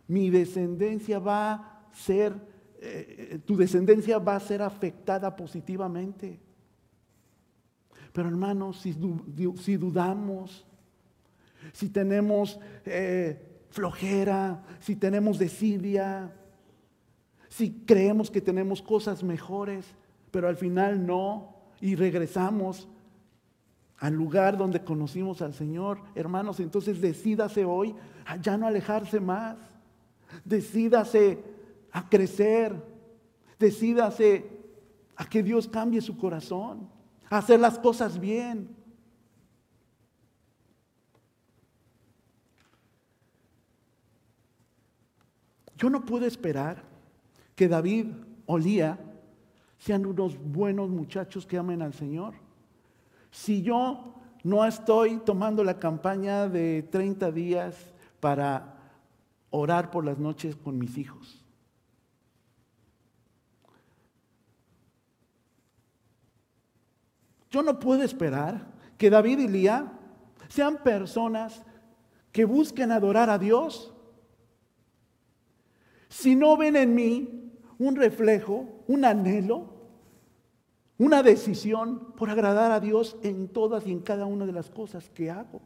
mi 0.07 0.29
descendencia 0.29 1.19
va 1.19 1.53
a 1.53 1.87
ser, 1.93 2.33
eh, 2.81 3.29
eh, 3.31 3.39
tu 3.45 3.55
descendencia 3.55 4.19
va 4.19 4.35
a 4.35 4.39
ser 4.41 4.61
afectada 4.61 5.33
positivamente. 5.35 6.39
Pero 8.11 8.27
hermanos, 8.27 8.81
si, 8.81 9.77
dudamos, 9.77 10.67
si 11.73 11.89
tenemos 11.89 12.59
eh, 12.85 13.63
flojera, 13.69 14.63
si 14.79 14.95
tenemos 14.95 15.39
desidia, 15.39 16.33
si 17.49 17.83
creemos 17.85 18.31
que 18.31 18.41
tenemos 18.41 18.81
cosas 18.81 19.23
mejores, 19.23 19.85
pero 20.31 20.47
al 20.47 20.57
final 20.57 21.05
no, 21.05 21.55
y 21.79 21.95
regresamos 21.95 22.87
al 23.97 24.13
lugar 24.13 24.57
donde 24.57 24.83
conocimos 24.83 25.41
al 25.41 25.53
Señor, 25.53 26.01
hermanos, 26.15 26.59
entonces 26.59 27.01
decídase 27.01 27.65
hoy 27.65 27.95
a 28.25 28.37
ya 28.37 28.57
no 28.57 28.67
alejarse 28.67 29.19
más, 29.19 29.57
decídase 30.43 31.43
a 31.91 32.09
crecer, 32.09 32.73
decídase 33.59 34.49
a 35.15 35.25
que 35.25 35.43
Dios 35.43 35.67
cambie 35.67 36.01
su 36.01 36.17
corazón 36.17 36.89
hacer 37.37 37.59
las 37.59 37.79
cosas 37.79 38.19
bien. 38.19 38.69
Yo 45.81 45.89
no 45.89 46.05
pude 46.05 46.27
esperar 46.27 46.83
que 47.55 47.67
David 47.67 48.05
o 48.45 48.55
Lía 48.55 48.99
sean 49.79 50.05
unos 50.05 50.37
buenos 50.37 50.91
muchachos 50.91 51.47
que 51.47 51.57
amen 51.57 51.81
al 51.81 51.95
Señor. 51.95 52.35
Si 53.31 53.63
yo 53.63 54.13
no 54.43 54.63
estoy 54.63 55.17
tomando 55.25 55.63
la 55.63 55.79
campaña 55.79 56.47
de 56.47 56.83
30 56.83 57.31
días 57.31 57.75
para 58.19 58.77
orar 59.49 59.89
por 59.89 60.05
las 60.05 60.19
noches 60.19 60.55
con 60.55 60.77
mis 60.77 60.99
hijos. 60.99 61.43
Yo 67.49 67.63
no 67.63 67.79
puedo 67.79 68.03
esperar 68.03 68.67
que 68.99 69.09
David 69.09 69.39
y 69.39 69.47
Lía 69.47 69.91
sean 70.47 70.77
personas 70.83 71.63
que 72.31 72.45
busquen 72.45 72.91
adorar 72.91 73.31
a 73.31 73.39
Dios 73.39 73.90
si 76.11 76.35
no 76.35 76.57
ven 76.57 76.75
en 76.75 76.93
mí 76.93 77.53
un 77.79 77.95
reflejo, 77.95 78.83
un 78.87 79.05
anhelo, 79.05 79.73
una 80.97 81.23
decisión 81.23 82.13
por 82.17 82.29
agradar 82.29 82.71
a 82.71 82.81
Dios 82.81 83.15
en 83.23 83.47
todas 83.47 83.87
y 83.87 83.91
en 83.91 84.01
cada 84.01 84.25
una 84.25 84.45
de 84.45 84.51
las 84.51 84.69
cosas 84.69 85.09
que 85.09 85.31
hago. 85.31 85.61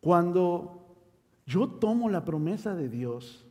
Cuando 0.00 0.96
yo 1.44 1.68
tomo 1.68 2.08
la 2.08 2.24
promesa 2.24 2.74
de 2.74 2.88
Dios, 2.88 3.44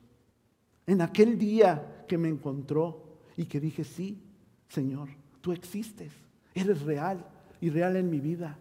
en 0.88 1.02
aquel 1.02 1.38
día 1.38 2.06
que 2.08 2.18
me 2.18 2.28
encontró 2.28 3.20
y 3.38 3.46
que 3.46 3.60
dije, 3.60 3.84
sí, 3.84 4.20
Señor, 4.68 5.10
tú 5.42 5.52
existes, 5.52 6.12
eres 6.56 6.82
real 6.82 7.24
y 7.66 7.70
real 7.72 7.96
en 7.96 8.12
mi 8.12 8.20
vida. 8.20 8.60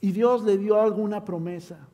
Y 0.00 0.10
Dios 0.10 0.42
le 0.42 0.58
dio 0.58 0.80
alguna 0.80 1.24
promesa. 1.24 1.88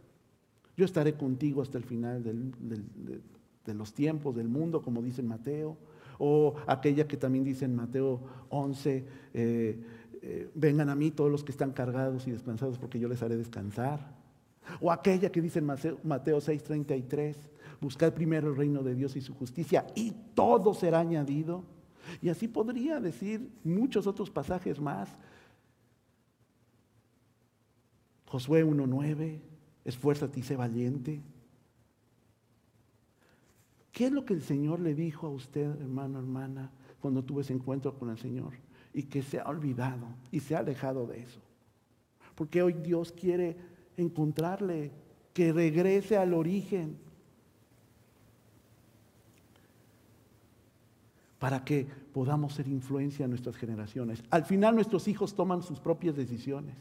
Yo 0.74 0.87
estaré 0.87 1.12
contigo 1.12 1.61
hasta 1.61 1.76
el 1.76 1.85
final 1.85 2.22
de, 2.22 3.74
los 3.74 3.92
tiempos 3.92 4.35
del 4.35 4.48
mundo, 4.48 4.80
como 4.80 5.02
dice 5.02 5.22
Mateo. 5.22 5.76
O 6.18 6.54
aquella 6.66 7.06
que 7.06 7.18
también 7.18 7.44
dice 7.44 7.66
en 7.66 7.76
Mateo 7.76 8.20
11, 8.48 9.04
eh, 9.35 10.50
vengan 10.54 10.88
a 10.88 10.94
mí 10.94 11.11
todos 11.11 11.30
los 11.30 11.44
que 11.44 11.52
están 11.52 11.72
cargados 11.72 12.26
y 12.26 12.30
descansados 12.30 12.78
porque 12.78 12.98
yo 12.98 13.06
les 13.06 13.22
haré 13.22 13.37
descansar. 13.37 14.16
O 14.80 14.90
aquella 14.90 15.30
que 15.30 15.42
dice 15.42 15.59
en 15.59 15.66
Mateo 15.66 16.40
6:33, 16.40 17.37
buscad 17.82 18.14
primero 18.14 18.48
el 18.48 18.56
reino 18.56 18.82
de 18.82 18.94
Dios 18.94 19.14
y 19.14 19.20
su 19.20 19.35
justicia 19.35 19.87
y 19.94 20.14
todo 20.35 20.72
será 20.72 21.00
añadido. 21.00 21.75
Y 22.23 22.29
así 22.29 22.49
podría 22.49 23.01
decir 23.01 23.51
muchos 23.64 24.07
otros 24.07 24.31
pasajes 24.31 24.81
más. 24.81 25.09
Josué 28.27 28.64
1.9, 28.64 29.40
esfuérzate 29.85 30.40
y 30.40 30.42
sé 30.42 30.57
valiente. 30.57 31.21
¿Qué 33.92 34.07
es 34.07 34.12
lo 34.12 34.25
que 34.25 34.35
el 34.35 34.42
Señor 34.42 34.81
le 34.81 34.95
dijo 34.95 35.27
a 35.27 35.31
usted, 35.31 35.71
hermano, 35.81 36.19
hermana, 36.19 36.71
cuando 37.01 37.25
tuvo 37.25 37.40
ese 37.40 37.53
encuentro 37.53 37.99
con 37.99 38.11
el 38.11 38.19
Señor? 38.19 38.53
y 38.97 39.03
que 39.03 39.23
se 39.23 39.38
ha 39.38 39.45
olvidado 39.45 40.07
y 40.33 40.40
se 40.40 40.57
ha 40.57 40.61
alejado 40.61 41.07
de 41.07 41.21
eso. 41.21 41.38
Porque 42.35 42.62
hoy 42.62 42.73
Dios 42.73 43.12
quiere 43.12 43.55
encontrarle, 43.99 44.90
que 45.35 45.53
regrese 45.53 46.16
al 46.16 46.33
origen. 46.33 46.97
Para 51.38 51.64
que 51.64 51.87
podamos 52.12 52.55
ser 52.55 52.68
influencia 52.68 53.25
en 53.25 53.31
nuestras 53.31 53.57
generaciones. 53.57 54.22
Al 54.31 54.44
final 54.44 54.75
nuestros 54.75 55.07
hijos 55.09 55.35
toman 55.35 55.62
sus 55.62 55.81
propias 55.81 56.16
decisiones. 56.16 56.77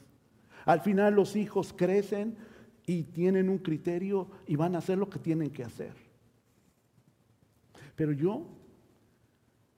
Al 0.65 0.81
final 0.81 1.13
los 1.13 1.35
hijos 1.35 1.73
crecen 1.73 2.37
y 2.85 3.03
tienen 3.03 3.49
un 3.49 3.57
criterio 3.57 4.29
y 4.47 4.55
van 4.55 4.75
a 4.75 4.79
hacer 4.79 4.97
lo 4.97 5.09
que 5.09 5.19
tienen 5.19 5.49
que 5.49 5.63
hacer. 5.63 5.93
Pero 7.95 8.11
yo, 8.11 8.45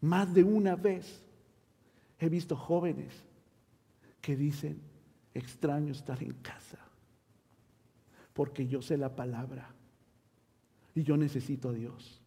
más 0.01 0.33
de 0.33 0.43
una 0.43 0.75
vez, 0.75 1.23
He 2.19 2.29
visto 2.29 2.55
jóvenes 2.55 3.23
que 4.21 4.35
dicen, 4.35 4.81
extraño 5.33 5.91
estar 5.91 6.21
en 6.23 6.33
casa, 6.33 6.79
porque 8.33 8.67
yo 8.67 8.81
sé 8.81 8.97
la 8.97 9.15
palabra 9.15 9.69
y 10.95 11.03
yo 11.03 11.15
necesito 11.15 11.69
a 11.69 11.73
Dios. 11.73 12.21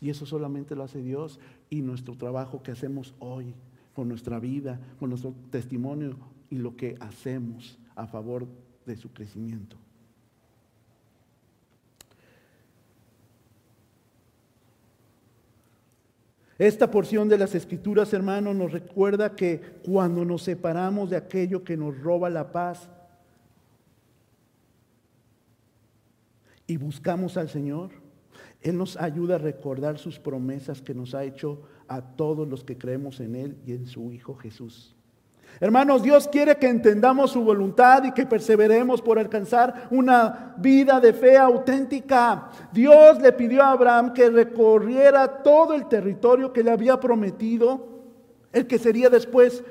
Y 0.00 0.10
eso 0.10 0.26
solamente 0.26 0.74
lo 0.74 0.82
hace 0.82 1.02
Dios 1.02 1.40
y 1.70 1.82
nuestro 1.82 2.16
trabajo 2.16 2.62
que 2.62 2.72
hacemos 2.72 3.14
hoy, 3.18 3.54
con 3.94 4.08
nuestra 4.08 4.38
vida, 4.38 4.80
con 4.98 5.10
nuestro 5.10 5.34
testimonio 5.50 6.16
y 6.50 6.56
lo 6.56 6.76
que 6.76 6.96
hacemos 7.00 7.78
a 7.94 8.06
favor 8.06 8.46
de 8.86 8.96
su 8.96 9.12
crecimiento. 9.12 9.76
Esta 16.58 16.88
porción 16.90 17.28
de 17.28 17.36
las 17.36 17.54
escrituras, 17.54 18.12
hermanos, 18.12 18.54
nos 18.54 18.70
recuerda 18.70 19.34
que 19.34 19.60
cuando 19.84 20.24
nos 20.24 20.42
separamos 20.42 21.10
de 21.10 21.16
aquello 21.16 21.64
que 21.64 21.76
nos 21.76 21.98
roba 21.98 22.30
la 22.30 22.52
paz 22.52 22.88
y 26.66 26.76
buscamos 26.76 27.36
al 27.36 27.48
Señor, 27.48 27.90
Él 28.64 28.78
nos 28.78 28.96
ayuda 28.96 29.34
a 29.34 29.38
recordar 29.38 29.98
sus 29.98 30.18
promesas 30.18 30.80
que 30.80 30.94
nos 30.94 31.14
ha 31.14 31.22
hecho 31.22 31.60
a 31.86 32.00
todos 32.00 32.48
los 32.48 32.64
que 32.64 32.78
creemos 32.78 33.20
en 33.20 33.36
Él 33.36 33.58
y 33.66 33.72
en 33.72 33.86
su 33.86 34.10
Hijo 34.10 34.34
Jesús. 34.34 34.96
Hermanos, 35.60 36.02
Dios 36.02 36.26
quiere 36.26 36.56
que 36.56 36.66
entendamos 36.66 37.30
su 37.30 37.44
voluntad 37.44 38.04
y 38.04 38.12
que 38.12 38.24
perseveremos 38.24 39.02
por 39.02 39.18
alcanzar 39.18 39.86
una 39.90 40.54
vida 40.56 40.98
de 40.98 41.12
fe 41.12 41.36
auténtica. 41.36 42.48
Dios 42.72 43.20
le 43.20 43.32
pidió 43.32 43.62
a 43.62 43.72
Abraham 43.72 44.14
que 44.14 44.30
recorriera 44.30 45.42
todo 45.42 45.74
el 45.74 45.86
territorio 45.86 46.50
que 46.50 46.64
le 46.64 46.70
había 46.70 46.98
prometido, 46.98 47.86
el 48.50 48.66
que 48.66 48.78
sería 48.78 49.10
después 49.10 49.62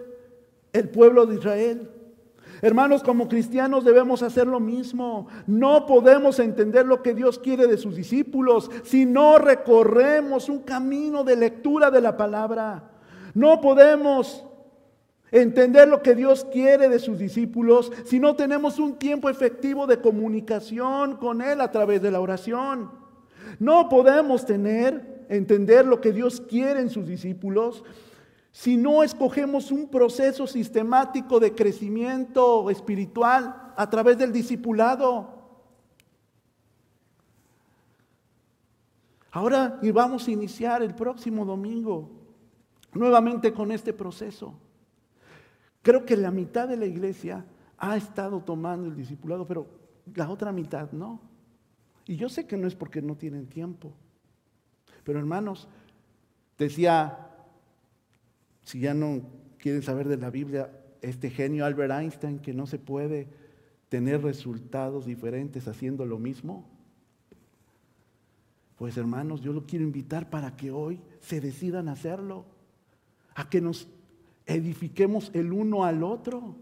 el 0.71 0.89
pueblo 0.89 1.25
de 1.25 1.35
Israel. 1.35 1.89
Hermanos, 2.63 3.03
como 3.03 3.27
cristianos 3.27 3.83
debemos 3.83 4.23
hacer 4.23 4.47
lo 4.47 4.61
mismo. 4.61 5.27
No 5.47 5.85
podemos 5.85 6.39
entender 6.39 6.85
lo 6.85 7.03
que 7.03 7.13
Dios 7.13 7.37
quiere 7.37 7.67
de 7.67 7.77
sus 7.77 7.93
discípulos 7.93 8.71
si 8.85 9.05
no 9.05 9.37
recorremos 9.37 10.47
un 10.47 10.59
camino 10.59 11.25
de 11.25 11.35
lectura 11.35 11.91
de 11.91 11.99
la 11.99 12.15
palabra. 12.15 12.89
No 13.33 13.59
podemos 13.59 14.45
entender 15.29 15.89
lo 15.89 16.01
que 16.01 16.15
Dios 16.15 16.47
quiere 16.53 16.87
de 16.87 16.99
sus 16.99 17.19
discípulos 17.19 17.91
si 18.05 18.21
no 18.21 18.37
tenemos 18.37 18.79
un 18.79 18.97
tiempo 18.97 19.29
efectivo 19.29 19.85
de 19.85 19.99
comunicación 19.99 21.17
con 21.17 21.41
Él 21.41 21.59
a 21.59 21.69
través 21.69 22.01
de 22.01 22.11
la 22.11 22.21
oración. 22.21 22.91
No 23.59 23.89
podemos 23.89 24.45
tener, 24.45 25.25
entender 25.27 25.85
lo 25.85 25.99
que 25.99 26.13
Dios 26.13 26.39
quiere 26.39 26.79
en 26.79 26.89
sus 26.89 27.07
discípulos 27.07 27.83
si 28.53 28.77
no 28.77 29.01
escogemos 29.01 29.71
un 29.71 29.89
proceso 29.89 30.45
sistemático 30.45 31.39
de 31.39 31.55
crecimiento 31.55 32.69
espiritual 32.69 33.73
a 33.75 33.89
través 33.89 34.15
del 34.19 34.31
discipulado. 34.31 35.27
Ahora 39.31 39.79
vamos 39.91 40.27
a 40.27 40.31
iniciar 40.31 40.83
el 40.83 40.93
próximo 40.93 41.43
domingo 41.43 42.11
nuevamente 42.93 43.51
con 43.51 43.71
este 43.71 43.91
proceso. 43.91 44.53
Creo 45.81 46.05
que 46.05 46.15
la 46.15 46.29
mitad 46.29 46.67
de 46.67 46.77
la 46.77 46.85
iglesia 46.85 47.43
ha 47.79 47.97
estado 47.97 48.39
tomando 48.41 48.87
el 48.87 48.95
discipulado, 48.95 49.47
pero 49.47 49.65
la 50.13 50.29
otra 50.29 50.51
mitad 50.51 50.91
no. 50.91 51.19
Y 52.05 52.17
yo 52.17 52.29
sé 52.29 52.45
que 52.45 52.55
no 52.55 52.67
es 52.67 52.75
porque 52.75 53.01
no 53.01 53.15
tienen 53.15 53.47
tiempo. 53.47 53.91
Pero 55.03 55.17
hermanos, 55.17 55.67
decía, 56.55 57.32
si 58.63 58.79
ya 58.79 58.93
no 58.93 59.21
quieren 59.57 59.81
saber 59.81 60.07
de 60.07 60.17
la 60.17 60.29
Biblia, 60.29 60.71
este 61.01 61.29
genio 61.29 61.65
Albert 61.65 61.91
Einstein, 61.91 62.39
que 62.39 62.53
no 62.53 62.65
se 62.65 62.79
puede 62.79 63.27
tener 63.89 64.23
resultados 64.23 65.05
diferentes 65.05 65.67
haciendo 65.67 66.05
lo 66.05 66.17
mismo. 66.17 66.67
Pues 68.77 68.97
hermanos, 68.97 69.41
yo 69.41 69.53
lo 69.53 69.65
quiero 69.65 69.85
invitar 69.85 70.29
para 70.29 70.55
que 70.55 70.71
hoy 70.71 70.99
se 71.19 71.39
decidan 71.39 71.89
hacerlo, 71.89 72.45
a 73.35 73.49
que 73.49 73.61
nos 73.61 73.87
edifiquemos 74.45 75.31
el 75.33 75.53
uno 75.53 75.83
al 75.83 76.03
otro. 76.03 76.55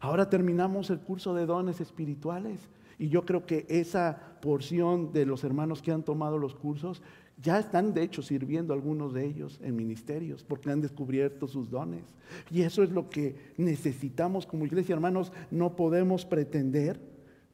Ahora 0.00 0.30
terminamos 0.30 0.90
el 0.90 1.00
curso 1.00 1.34
de 1.34 1.46
dones 1.46 1.80
espirituales 1.80 2.68
y 2.98 3.08
yo 3.08 3.24
creo 3.24 3.46
que 3.46 3.66
esa 3.68 4.38
porción 4.40 5.12
de 5.12 5.26
los 5.26 5.44
hermanos 5.44 5.82
que 5.82 5.92
han 5.92 6.04
tomado 6.04 6.38
los 6.38 6.54
cursos 6.54 7.02
ya 7.40 7.58
están 7.58 7.94
de 7.94 8.02
hecho 8.02 8.22
sirviendo 8.22 8.74
algunos 8.74 9.14
de 9.14 9.24
ellos 9.24 9.60
en 9.62 9.76
ministerios 9.76 10.42
porque 10.42 10.70
han 10.70 10.80
descubierto 10.80 11.46
sus 11.46 11.70
dones. 11.70 12.04
Y 12.50 12.62
eso 12.62 12.82
es 12.82 12.90
lo 12.90 13.08
que 13.08 13.52
necesitamos 13.56 14.46
como 14.46 14.66
iglesia, 14.66 14.94
hermanos. 14.94 15.32
No 15.50 15.76
podemos 15.76 16.24
pretender 16.24 17.00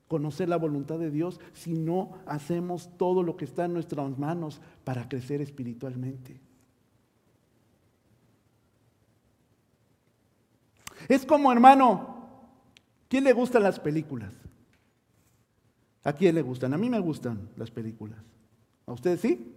conocer 0.09 0.49
la 0.49 0.57
voluntad 0.57 0.99
de 0.99 1.11
Dios 1.11 1.39
si 1.53 1.75
no 1.75 2.19
hacemos 2.27 2.91
todo 2.97 3.23
lo 3.23 3.37
que 3.37 3.45
está 3.45 3.67
en 3.67 3.75
nuestras 3.75 4.19
manos 4.19 4.61
para 4.85 5.09
crecer 5.09 5.43
espiritualmente. 5.43 6.41
Es 11.09 11.27
como, 11.27 11.53
hermano, 11.53 12.17
¿quién 13.09 13.25
le 13.25 13.35
gustan 13.35 13.63
las 13.63 13.79
películas? 13.79 14.33
¿A 16.03 16.13
quién 16.15 16.35
le 16.35 16.43
gustan? 16.43 16.73
A 16.73 16.79
mí 16.79 16.89
me 16.89 17.01
gustan 17.01 17.51
las 17.57 17.71
películas. 17.71 18.19
¿A 18.87 18.93
ustedes 18.93 19.21
sí? 19.21 19.54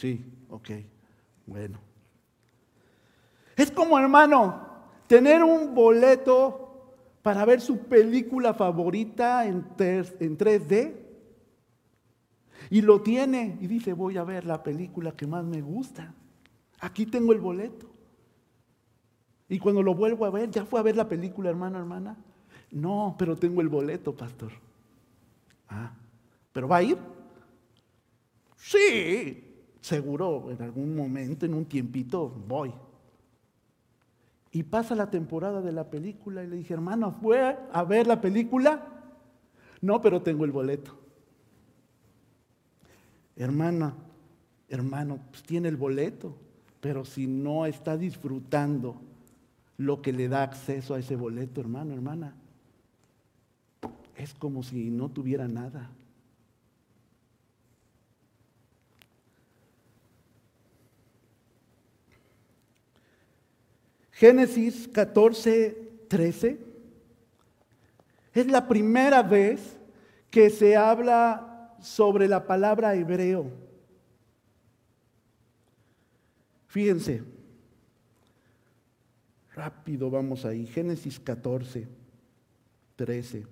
Sí, 0.00 0.24
ok, 0.48 0.70
bueno. 1.44 1.78
Es 3.54 3.70
como, 3.70 3.98
hermano, 3.98 4.66
tener 5.06 5.44
un 5.44 5.74
boleto 5.74 6.94
para 7.20 7.44
ver 7.44 7.60
su 7.60 7.80
película 7.80 8.54
favorita 8.54 9.44
en, 9.44 9.76
3D. 9.76 10.96
Y 12.70 12.80
lo 12.80 13.02
tiene 13.02 13.58
y 13.60 13.66
dice, 13.66 13.92
voy 13.92 14.16
a 14.16 14.24
ver 14.24 14.46
la 14.46 14.62
película 14.62 15.12
que 15.12 15.26
más 15.26 15.44
me 15.44 15.60
gusta. 15.60 16.14
Aquí 16.80 17.04
tengo 17.04 17.34
el 17.34 17.40
boleto. 17.40 17.90
Y 19.50 19.58
cuando 19.58 19.82
lo 19.82 19.94
vuelvo 19.94 20.24
a 20.24 20.30
ver, 20.30 20.50
¿ya 20.50 20.64
fue 20.64 20.80
a 20.80 20.82
ver 20.82 20.96
la 20.96 21.10
película, 21.10 21.50
hermano, 21.50 21.78
hermana? 21.78 22.16
No, 22.70 23.16
pero 23.18 23.36
tengo 23.36 23.60
el 23.60 23.68
boleto, 23.68 24.16
pastor. 24.16 24.52
Ah, 25.68 25.92
¿pero 26.54 26.68
va 26.68 26.78
a 26.78 26.82
ir? 26.84 26.96
Sí, 28.56 29.49
seguro, 29.80 30.50
en 30.50 30.62
algún 30.62 30.94
momento, 30.94 31.46
en 31.46 31.54
un 31.54 31.64
tiempito, 31.64 32.28
voy. 32.28 32.72
Y 34.52 34.64
pasa 34.64 34.94
la 34.94 35.10
temporada 35.10 35.60
de 35.60 35.72
la 35.72 35.90
película 35.90 36.42
y 36.42 36.48
le 36.48 36.56
dije, 36.56 36.74
hermano, 36.74 37.12
¿fue 37.12 37.56
a 37.72 37.84
ver 37.84 38.06
la 38.06 38.20
película? 38.20 38.84
No, 39.80 40.00
pero 40.00 40.22
tengo 40.22 40.44
el 40.44 40.50
boleto. 40.50 40.98
Hermana, 43.36 43.94
hermano, 44.68 45.20
pues 45.30 45.42
tiene 45.44 45.68
el 45.68 45.76
boleto, 45.76 46.36
pero 46.80 47.04
si 47.04 47.26
no 47.26 47.64
está 47.64 47.96
disfrutando 47.96 49.00
lo 49.78 50.02
que 50.02 50.12
le 50.12 50.28
da 50.28 50.42
acceso 50.42 50.94
a 50.94 50.98
ese 50.98 51.16
boleto, 51.16 51.60
hermano, 51.60 51.94
hermana, 51.94 52.34
es 54.16 54.34
como 54.34 54.62
si 54.62 54.90
no 54.90 55.08
tuviera 55.08 55.48
nada. 55.48 55.90
Génesis 64.20 64.86
14, 64.86 65.92
13 66.08 66.60
es 68.34 68.46
la 68.48 68.68
primera 68.68 69.22
vez 69.22 69.78
que 70.28 70.50
se 70.50 70.76
habla 70.76 71.74
sobre 71.80 72.28
la 72.28 72.46
palabra 72.46 72.94
hebreo. 72.94 73.50
Fíjense, 76.66 77.22
rápido 79.54 80.10
vamos 80.10 80.44
ahí, 80.44 80.66
Génesis 80.66 81.18
14, 81.18 81.88
13. 82.96 83.46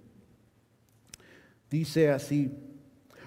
Dice 1.71 2.11
así, 2.11 2.53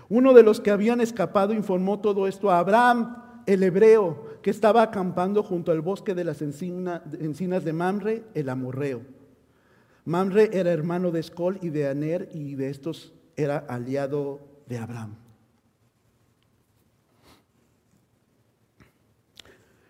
uno 0.09 0.35
de 0.35 0.43
los 0.43 0.61
que 0.61 0.69
habían 0.69 1.01
escapado 1.01 1.55
informó 1.55 2.01
todo 2.01 2.27
esto 2.27 2.51
a 2.51 2.59
Abraham, 2.59 3.15
el 3.47 3.63
hebreo, 3.63 4.30
que 4.41 4.49
estaba 4.49 4.81
acampando 4.81 5.43
junto 5.43 5.71
al 5.71 5.81
bosque 5.81 6.15
de 6.15 6.23
las 6.23 6.41
encinas 6.41 7.63
de 7.63 7.73
Mamre, 7.73 8.23
el 8.33 8.49
amorreo. 8.49 9.01
Mamre 10.05 10.49
era 10.53 10.71
hermano 10.71 11.11
de 11.11 11.19
Escol 11.19 11.59
y 11.61 11.69
de 11.69 11.87
Aner, 11.87 12.29
y 12.33 12.55
de 12.55 12.69
estos 12.69 13.13
era 13.35 13.57
aliado 13.57 14.39
de 14.67 14.77
Abraham. 14.77 15.15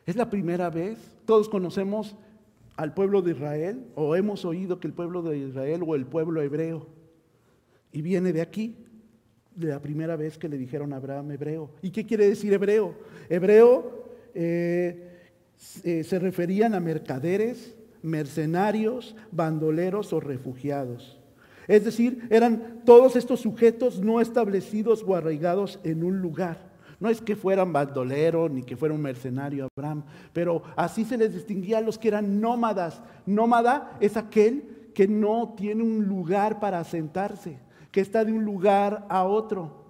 Es 0.05 0.15
la 0.15 0.29
primera 0.29 0.69
vez, 0.69 0.97
todos 1.25 1.47
conocemos 1.47 2.15
al 2.75 2.93
pueblo 2.93 3.21
de 3.21 3.31
Israel, 3.31 3.85
o 3.95 4.15
hemos 4.15 4.43
oído 4.43 4.79
que 4.79 4.87
el 4.87 4.93
pueblo 4.93 5.21
de 5.21 5.37
Israel 5.37 5.83
o 5.85 5.95
el 5.95 6.05
pueblo 6.05 6.41
hebreo, 6.41 6.87
y 7.93 8.01
viene 8.01 8.33
de 8.33 8.41
aquí, 8.41 8.75
de 9.55 9.67
la 9.67 9.81
primera 9.81 10.15
vez 10.15 10.37
que 10.37 10.49
le 10.49 10.57
dijeron 10.57 10.91
a 10.93 10.95
Abraham 10.95 11.31
hebreo. 11.31 11.69
¿Y 11.81 11.91
qué 11.91 12.05
quiere 12.05 12.27
decir 12.27 12.51
hebreo? 12.53 12.95
Hebreo 13.29 14.00
eh, 14.33 15.29
eh, 15.83 16.03
se 16.03 16.19
referían 16.19 16.73
a 16.73 16.79
mercaderes, 16.79 17.75
mercenarios, 18.01 19.15
bandoleros 19.31 20.11
o 20.13 20.19
refugiados. 20.19 21.19
Es 21.67 21.85
decir, 21.85 22.27
eran 22.29 22.81
todos 22.85 23.15
estos 23.15 23.41
sujetos 23.41 23.99
no 23.99 24.19
establecidos 24.19 25.03
o 25.07 25.15
arraigados 25.15 25.79
en 25.83 26.03
un 26.03 26.19
lugar. 26.19 26.71
No 26.99 27.09
es 27.09 27.21
que 27.21 27.35
fueran 27.35 27.73
bandoleros 27.73 28.51
ni 28.51 28.63
que 28.63 28.77
fuera 28.77 28.93
un 28.93 29.01
mercenario 29.01 29.67
Abraham, 29.75 30.03
pero 30.33 30.63
así 30.75 31.03
se 31.03 31.17
les 31.17 31.33
distinguía 31.33 31.79
a 31.79 31.81
los 31.81 31.97
que 31.97 32.09
eran 32.09 32.39
nómadas. 32.39 33.01
Nómada 33.25 33.97
es 33.99 34.17
aquel 34.17 34.91
que 34.93 35.07
no 35.07 35.53
tiene 35.57 35.83
un 35.83 36.05
lugar 36.05 36.59
para 36.59 36.79
asentarse, 36.79 37.57
que 37.91 38.01
está 38.01 38.23
de 38.23 38.31
un 38.31 38.45
lugar 38.45 39.05
a 39.09 39.23
otro. 39.23 39.80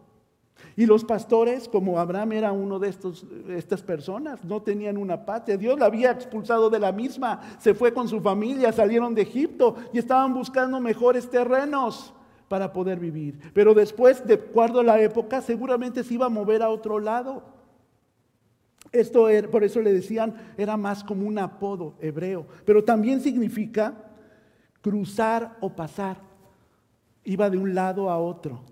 Y 0.76 0.86
los 0.86 1.04
pastores, 1.04 1.68
como 1.68 2.00
Abraham 2.00 2.32
era 2.34 2.52
uno 2.52 2.80
de 2.80 2.90
estos, 2.90 3.26
estas 3.50 3.82
personas, 3.82 4.44
no 4.44 4.62
tenían 4.62 4.98
una 4.98 5.26
patria. 5.26 5.58
Dios 5.58 5.78
la 5.80 5.88
había 5.88 6.12
expulsado 6.12 6.70
de 6.70 6.80
la 6.80 6.92
misma. 6.92 7.42
Se 7.60 7.74
fue 7.74 7.94
con 7.94 8.08
su 8.08 8.22
familia, 8.22 8.72
salieron 8.72 9.14
de 9.14 9.24
Egipto 9.24 9.76
y 9.94 10.00
estaban 10.00 10.34
buscando 10.34 10.80
mejores 10.80 11.30
terrenos 11.30 12.14
para 12.48 12.74
poder 12.74 13.00
vivir. 13.00 13.40
Pero 13.54 13.74
después, 13.74 14.26
de 14.28 14.34
acuerdo 14.34 14.82
a 14.82 14.84
la 14.84 15.00
época, 15.00 15.42
seguramente 15.42 16.04
se 16.04 16.14
iba 16.16 16.26
a 16.26 16.30
mover 16.30 16.62
a 16.62 16.70
otro 16.70 17.00
lado. 17.00 17.44
Esto 18.92 19.28
por 19.50 19.64
eso 19.64 19.82
le 19.82 19.94
decían, 19.94 20.36
era 20.58 20.76
más 20.76 21.04
como 21.04 21.26
un 21.26 21.40
apodo 21.40 21.96
hebreo. 22.02 22.46
Pero 22.66 22.84
también 22.84 23.22
significa 23.22 23.94
cruzar 24.82 25.58
o 25.62 25.70
pasar. 25.70 26.18
Iba 27.24 27.50
de 27.50 27.58
un 27.58 27.74
lado 27.74 28.10
a 28.10 28.18
otro. 28.18 28.64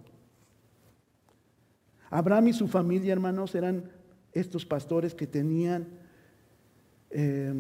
Abraham 2.10 2.48
y 2.48 2.54
su 2.54 2.68
familia, 2.68 3.14
hermanos, 3.14 3.54
eran 3.56 3.84
estos 4.32 4.66
pastores 4.66 5.14
que 5.14 5.28
tenían 5.28 5.88
eh, 7.12 7.54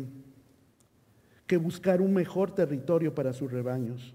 que 1.45 1.57
buscar 1.57 2.01
un 2.01 2.13
mejor 2.13 2.53
territorio 2.53 3.13
para 3.13 3.33
sus 3.33 3.51
rebaños. 3.51 4.13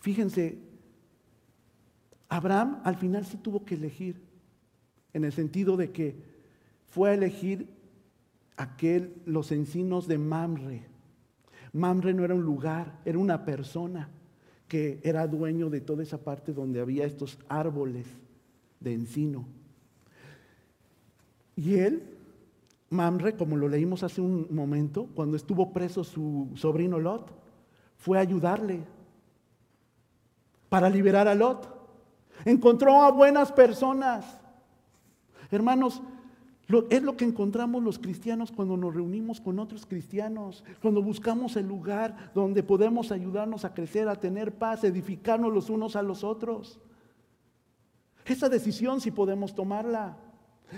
Fíjense, 0.00 0.58
Abraham 2.28 2.80
al 2.84 2.96
final 2.96 3.24
sí 3.24 3.36
tuvo 3.36 3.64
que 3.64 3.74
elegir, 3.74 4.20
en 5.12 5.24
el 5.24 5.32
sentido 5.32 5.76
de 5.76 5.92
que 5.92 6.16
fue 6.88 7.10
a 7.10 7.14
elegir 7.14 7.68
aquel, 8.56 9.14
los 9.26 9.52
encinos 9.52 10.08
de 10.08 10.18
Mamre. 10.18 10.86
Mamre 11.72 12.14
no 12.14 12.24
era 12.24 12.34
un 12.34 12.42
lugar, 12.42 13.00
era 13.04 13.18
una 13.18 13.44
persona 13.44 14.08
que 14.72 15.00
era 15.02 15.26
dueño 15.26 15.68
de 15.68 15.82
toda 15.82 16.02
esa 16.02 16.16
parte 16.16 16.54
donde 16.54 16.80
había 16.80 17.04
estos 17.04 17.38
árboles 17.46 18.06
de 18.80 18.94
encino. 18.94 19.44
Y 21.54 21.74
él, 21.74 22.02
Mamre, 22.88 23.36
como 23.36 23.58
lo 23.58 23.68
leímos 23.68 24.02
hace 24.02 24.22
un 24.22 24.46
momento, 24.48 25.10
cuando 25.14 25.36
estuvo 25.36 25.74
preso 25.74 26.04
su 26.04 26.48
sobrino 26.54 26.98
Lot, 26.98 27.30
fue 27.98 28.16
a 28.16 28.22
ayudarle 28.22 28.80
para 30.70 30.88
liberar 30.88 31.28
a 31.28 31.34
Lot. 31.34 31.68
Encontró 32.46 33.02
a 33.02 33.10
buenas 33.10 33.52
personas. 33.52 34.40
Hermanos, 35.50 36.00
es 36.90 37.02
lo 37.02 37.16
que 37.16 37.24
encontramos 37.24 37.82
los 37.82 37.98
cristianos 37.98 38.52
cuando 38.52 38.76
nos 38.76 38.94
reunimos 38.94 39.40
con 39.40 39.58
otros 39.58 39.86
cristianos, 39.86 40.64
cuando 40.80 41.02
buscamos 41.02 41.56
el 41.56 41.66
lugar 41.66 42.30
donde 42.34 42.62
podemos 42.62 43.12
ayudarnos 43.12 43.64
a 43.64 43.74
crecer, 43.74 44.08
a 44.08 44.16
tener 44.16 44.54
paz, 44.54 44.84
edificarnos 44.84 45.52
los 45.52 45.70
unos 45.70 45.96
a 45.96 46.02
los 46.02 46.24
otros. 46.24 46.78
Esa 48.24 48.48
decisión 48.48 49.00
sí 49.00 49.10
podemos 49.10 49.54
tomarla. 49.54 50.16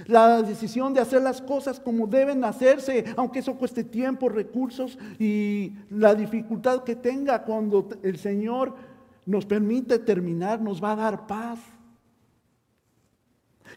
La 0.06 0.42
decisión 0.42 0.92
de 0.92 1.00
hacer 1.00 1.22
las 1.22 1.40
cosas 1.40 1.78
como 1.78 2.06
deben 2.06 2.44
hacerse, 2.44 3.04
aunque 3.16 3.38
eso 3.38 3.54
cueste 3.54 3.84
tiempo, 3.84 4.28
recursos 4.28 4.98
y 5.18 5.72
la 5.90 6.14
dificultad 6.14 6.82
que 6.82 6.96
tenga 6.96 7.44
cuando 7.44 7.88
el 8.02 8.18
Señor 8.18 8.74
nos 9.24 9.46
permite 9.46 9.98
terminar, 9.98 10.60
nos 10.60 10.82
va 10.82 10.92
a 10.92 10.96
dar 10.96 11.26
paz. 11.26 11.60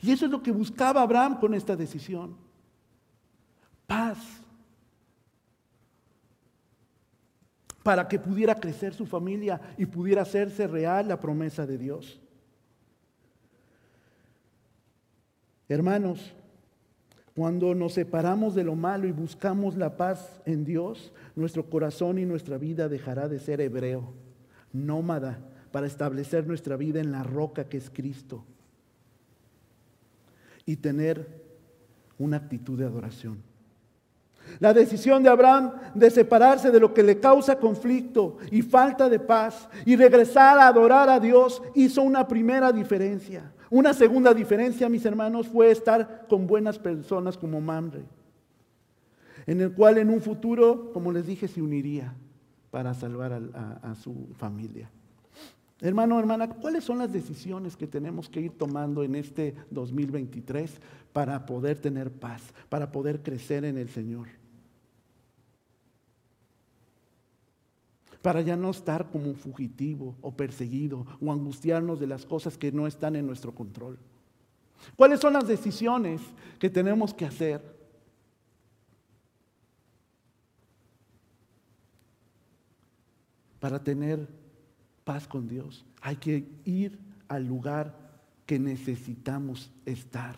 Y 0.02 0.12
eso 0.12 0.26
es 0.26 0.32
lo 0.32 0.44
que 0.44 0.52
buscaba 0.52 1.02
Abraham 1.02 1.40
con 1.40 1.54
esta 1.54 1.76
decisión. 1.76 2.36
Paz. 3.86 4.18
Para 7.84 8.08
que 8.08 8.20
pudiera 8.20 8.56
crecer 8.56 8.94
su 8.94 9.06
familia 9.06 9.60
y 9.78 9.86
pudiera 9.86 10.22
hacerse 10.22 10.68
real 10.68 11.08
la 11.08 11.20
promesa 11.20 11.66
de 11.66 11.78
Dios. 11.78 12.20
Hermanos, 15.70 16.34
cuando 17.36 17.74
nos 17.76 17.94
separamos 17.94 18.56
de 18.56 18.64
lo 18.64 18.76
malo 18.76 19.08
y 19.08 19.12
buscamos 19.12 19.76
la 19.76 19.96
paz 19.96 20.42
en 20.46 20.66
Dios, 20.66 21.14
nuestro 21.36 21.70
corazón 21.70 22.18
y 22.18 22.26
nuestra 22.26 22.58
vida 22.58 22.90
dejará 22.90 23.28
de 23.28 23.40
ser 23.40 23.62
hebreo, 23.62 24.14
nómada, 24.74 25.40
para 25.72 25.88
establecer 25.88 26.48
nuestra 26.48 26.78
vida 26.78 27.00
en 27.00 27.12
la 27.12 27.24
roca 27.24 27.70
que 27.70 27.78
es 27.78 27.90
Cristo 27.90 28.46
y 30.68 30.76
tener 30.76 31.28
una 32.20 32.38
actitud 32.38 32.78
de 32.78 32.86
adoración. 32.86 33.42
La 34.60 34.74
decisión 34.74 35.24
de 35.24 35.30
Abraham 35.30 35.74
de 35.96 36.10
separarse 36.12 36.72
de 36.72 36.80
lo 36.80 36.94
que 36.94 37.04
le 37.04 37.20
causa 37.20 37.60
conflicto 37.60 38.38
y 38.52 38.62
falta 38.62 39.10
de 39.10 39.20
paz 39.20 39.68
y 39.86 39.96
regresar 39.96 40.60
a 40.60 40.68
adorar 40.68 41.10
a 41.10 41.20
Dios 41.20 41.62
hizo 41.74 42.02
una 42.04 42.28
primera 42.28 42.72
diferencia. 42.72 43.52
Una 43.70 43.94
segunda 43.94 44.34
diferencia, 44.34 44.88
mis 44.88 45.06
hermanos, 45.06 45.48
fue 45.48 45.72
estar 45.72 46.26
con 46.30 46.48
buenas 46.48 46.80
personas 46.80 47.38
como 47.38 47.60
Mamre. 47.60 48.04
en 49.46 49.62
el 49.62 49.74
cual 49.74 49.98
en 49.98 50.10
un 50.10 50.22
futuro, 50.22 50.92
como 50.92 51.12
les 51.12 51.26
dije, 51.26 51.48
se 51.48 51.62
uniría 51.62 52.14
para 52.72 52.94
salvar 52.94 53.34
a, 53.34 53.96
su 53.96 54.28
familia. 54.36 54.90
Hermano, 55.80 56.20
hermana, 56.20 56.50
¿cuáles 56.50 56.84
son 56.84 56.98
las 56.98 57.14
decisiones 57.14 57.76
que 57.76 57.86
tenemos 57.86 58.30
que 58.30 58.42
ir 58.42 58.58
tomando 58.58 59.04
en 59.04 59.14
este 59.16 59.56
2023 59.70 60.80
para 61.14 61.46
poder 61.46 61.80
tener 61.80 62.12
paz, 62.12 62.42
para 62.68 62.92
poder 62.92 63.22
crecer 63.22 63.64
en 63.64 63.78
el 63.78 63.90
Señor? 63.90 64.28
Para 68.24 68.42
ya 68.42 68.56
no 68.56 68.72
estar 68.72 69.12
como 69.12 69.28
un 69.30 69.36
fugitivo 69.36 70.16
o 70.22 70.36
perseguido 70.36 71.06
o 71.22 71.32
angustiarnos 71.32 72.00
de 72.00 72.08
las 72.08 72.26
cosas 72.26 72.58
que 72.58 72.72
no 72.72 72.88
están 72.88 73.16
en 73.16 73.28
nuestro 73.28 73.54
control. 73.54 74.00
¿Cuáles 74.96 75.20
son 75.20 75.34
las 75.34 75.48
decisiones 75.48 76.22
que 76.60 76.70
tenemos 76.70 77.14
que 77.14 77.26
hacer? 77.26 77.78
para 83.60 83.84
tener 83.84 84.28
paz 85.08 85.26
con 85.26 85.48
Dios. 85.48 85.86
Hay 86.02 86.18
que 86.18 86.46
ir 86.66 87.00
al 87.30 87.48
lugar 87.48 87.96
que 88.46 88.60
necesitamos 88.60 89.72
estar. 89.86 90.36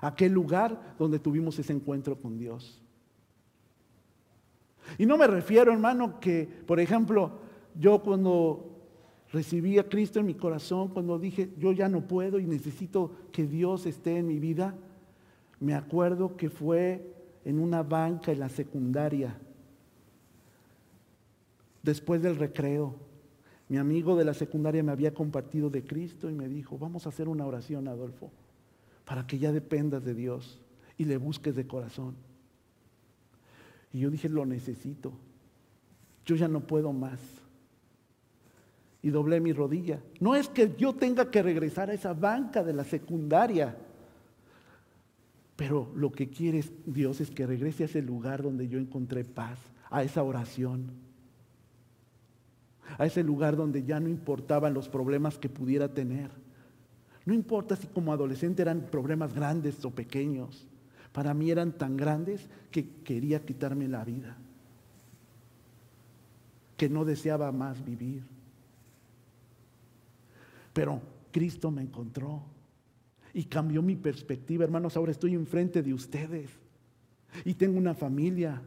Aquel 0.00 0.32
lugar 0.32 0.96
donde 0.98 1.18
tuvimos 1.18 1.58
ese 1.58 1.74
encuentro 1.74 2.16
con 2.16 2.38
Dios. 2.38 2.80
Y 4.96 5.04
no 5.04 5.18
me 5.18 5.26
refiero, 5.26 5.70
hermano, 5.70 6.18
que, 6.20 6.48
por 6.66 6.80
ejemplo, 6.80 7.40
yo 7.78 8.00
cuando 8.00 8.80
recibí 9.30 9.78
a 9.78 9.86
Cristo 9.86 10.20
en 10.20 10.26
mi 10.26 10.34
corazón, 10.34 10.88
cuando 10.88 11.18
dije, 11.18 11.50
yo 11.58 11.72
ya 11.72 11.90
no 11.90 12.00
puedo 12.00 12.38
y 12.38 12.46
necesito 12.46 13.12
que 13.30 13.46
Dios 13.46 13.84
esté 13.84 14.16
en 14.16 14.26
mi 14.26 14.38
vida, 14.38 14.74
me 15.60 15.74
acuerdo 15.74 16.34
que 16.34 16.48
fue 16.48 17.14
en 17.44 17.58
una 17.58 17.82
banca 17.82 18.32
en 18.32 18.40
la 18.40 18.48
secundaria 18.48 19.36
Después 21.88 22.22
del 22.22 22.36
recreo, 22.36 22.96
mi 23.68 23.76
amigo 23.76 24.16
de 24.16 24.24
la 24.24 24.32
secundaria 24.32 24.82
me 24.82 24.92
había 24.92 25.12
compartido 25.12 25.68
de 25.68 25.84
Cristo 25.84 26.30
y 26.30 26.34
me 26.34 26.48
dijo, 26.48 26.78
vamos 26.78 27.04
a 27.04 27.10
hacer 27.10 27.28
una 27.28 27.46
oración, 27.46 27.86
Adolfo, 27.86 28.30
para 29.04 29.26
que 29.26 29.38
ya 29.38 29.52
dependas 29.52 30.04
de 30.04 30.14
Dios 30.14 30.58
y 30.96 31.04
le 31.04 31.18
busques 31.18 31.54
de 31.54 31.66
corazón. 31.66 32.14
Y 33.92 34.00
yo 34.00 34.10
dije, 34.10 34.28
lo 34.28 34.46
necesito. 34.46 35.12
Yo 36.24 36.36
ya 36.36 36.48
no 36.48 36.60
puedo 36.60 36.92
más. 36.92 37.20
Y 39.02 39.10
doblé 39.10 39.40
mi 39.40 39.52
rodilla. 39.52 40.00
No 40.18 40.34
es 40.34 40.48
que 40.48 40.74
yo 40.76 40.94
tenga 40.94 41.30
que 41.30 41.42
regresar 41.42 41.90
a 41.90 41.94
esa 41.94 42.14
banca 42.14 42.64
de 42.64 42.72
la 42.72 42.84
secundaria. 42.84 43.76
Pero 45.56 45.92
lo 45.94 46.10
que 46.10 46.28
quiere 46.28 46.64
Dios 46.86 47.20
es 47.20 47.30
que 47.30 47.46
regrese 47.46 47.82
a 47.82 47.86
ese 47.86 48.00
lugar 48.00 48.42
donde 48.42 48.68
yo 48.68 48.78
encontré 48.78 49.24
paz, 49.24 49.58
a 49.90 50.02
esa 50.02 50.22
oración 50.22 51.07
a 52.96 53.06
ese 53.06 53.22
lugar 53.22 53.56
donde 53.56 53.84
ya 53.84 54.00
no 54.00 54.08
importaban 54.08 54.72
los 54.72 54.88
problemas 54.88 55.38
que 55.38 55.48
pudiera 55.48 55.92
tener. 55.92 56.30
No 57.26 57.34
importa 57.34 57.76
si 57.76 57.86
como 57.88 58.12
adolescente 58.12 58.62
eran 58.62 58.86
problemas 58.90 59.34
grandes 59.34 59.84
o 59.84 59.90
pequeños. 59.90 60.66
Para 61.12 61.34
mí 61.34 61.50
eran 61.50 61.72
tan 61.72 61.96
grandes 61.96 62.48
que 62.70 62.88
quería 63.04 63.44
quitarme 63.44 63.88
la 63.88 64.04
vida. 64.04 64.36
Que 66.76 66.88
no 66.88 67.04
deseaba 67.04 67.52
más 67.52 67.84
vivir. 67.84 68.22
Pero 70.72 71.02
Cristo 71.32 71.70
me 71.70 71.82
encontró 71.82 72.42
y 73.34 73.44
cambió 73.44 73.82
mi 73.82 73.96
perspectiva. 73.96 74.64
Hermanos, 74.64 74.96
ahora 74.96 75.12
estoy 75.12 75.34
enfrente 75.34 75.82
de 75.82 75.92
ustedes. 75.92 76.50
Y 77.44 77.54
tengo 77.54 77.78
una 77.78 77.94
familia. 77.94 78.62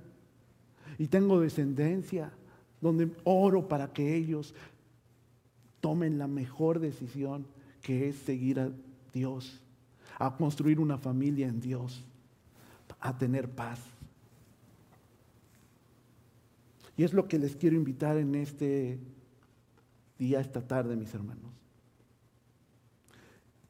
Y 0.98 1.08
tengo 1.08 1.40
descendencia 1.40 2.32
donde 2.82 3.12
oro 3.24 3.68
para 3.68 3.94
que 3.94 4.16
ellos 4.16 4.54
tomen 5.80 6.18
la 6.18 6.28
mejor 6.28 6.80
decisión, 6.80 7.46
que 7.82 8.10
es 8.10 8.16
seguir 8.18 8.60
a 8.60 8.72
Dios, 9.14 9.62
a 10.18 10.36
construir 10.36 10.80
una 10.80 10.98
familia 10.98 11.48
en 11.48 11.62
Dios, 11.62 12.04
a 13.00 13.18
tener 13.18 13.50
paz. 13.50 13.80
Y 16.98 17.04
es 17.04 17.14
lo 17.14 17.28
que 17.28 17.40
les 17.40 17.56
quiero 17.56 17.76
invitar 17.76 18.18
en 18.18 18.36
este 18.36 19.00
día, 20.20 20.40
esta 20.40 20.68
tarde, 20.68 20.96
mis 20.96 21.14
hermanos. 21.14 21.52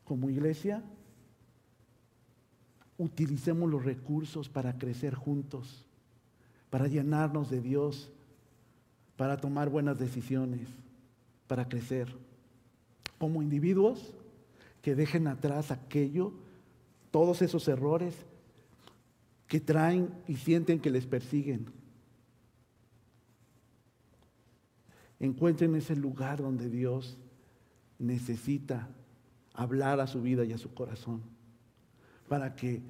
Como 0.04 0.30
iglesia, 0.30 0.84
utilicemos 2.98 3.70
los 3.70 3.86
recursos 3.86 4.50
para 4.50 4.78
crecer 4.78 5.16
juntos, 5.16 5.86
para 6.70 6.88
llenarnos 6.88 7.50
de 7.50 7.62
Dios 7.62 8.12
para 9.22 9.38
tomar 9.38 9.70
buenas 9.70 10.00
decisiones, 10.00 10.68
para 11.46 11.70
crecer. 11.70 12.08
Como 13.20 13.44
individuos 13.44 14.16
que 14.82 14.96
dejen 14.96 15.28
atrás 15.28 15.70
aquello, 15.70 16.34
todos 17.12 17.44
esos 17.44 17.68
errores 17.68 18.16
que 19.46 19.60
traen 19.60 20.10
y 20.28 20.38
sienten 20.38 20.80
que 20.80 20.90
les 20.90 21.06
persiguen. 21.06 21.68
Encuentren 25.20 25.76
ese 25.76 25.96
lugar 25.96 26.42
donde 26.42 26.68
Dios 26.68 27.16
necesita 28.00 28.90
hablar 29.54 30.00
a 30.00 30.08
su 30.08 30.24
vida 30.24 30.46
y 30.46 30.54
a 30.54 30.58
su 30.58 30.74
corazón 30.74 31.22
para 32.28 32.56
que 32.56 32.82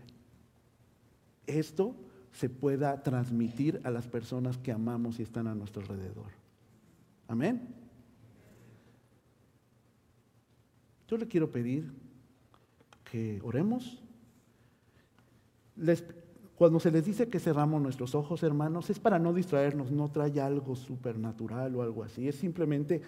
esto 1.46 1.94
se 2.32 2.50
pueda 2.50 3.04
transmitir 3.04 3.82
a 3.84 3.92
las 3.92 4.08
personas 4.08 4.58
que 4.58 4.72
amamos 4.72 5.20
y 5.20 5.24
están 5.24 5.48
a 5.48 5.56
nuestro 5.56 5.82
alrededor. 5.82 6.32
Amén. 7.28 7.76
Yo 11.08 11.18
le 11.18 11.28
quiero 11.28 11.52
pedir 11.52 11.92
que 13.12 13.42
oremos. 13.44 14.02
cuando 16.56 16.80
se 16.80 16.92
les 16.92 17.06
dice 17.06 17.28
que 17.28 17.40
cerramos 17.40 17.82
nuestros 17.82 18.16
ojos, 18.16 18.44
hermanos, 18.44 18.90
es 18.90 19.00
para 19.00 19.20
no 19.20 19.34
distraernos, 19.34 19.92
no 19.92 20.10
trae 20.10 20.40
algo 20.40 20.76
supernatural 20.76 21.76
o 21.76 21.82
algo 21.82 22.04
así, 22.04 22.28
es 22.28 22.36
simplemente 22.36 23.02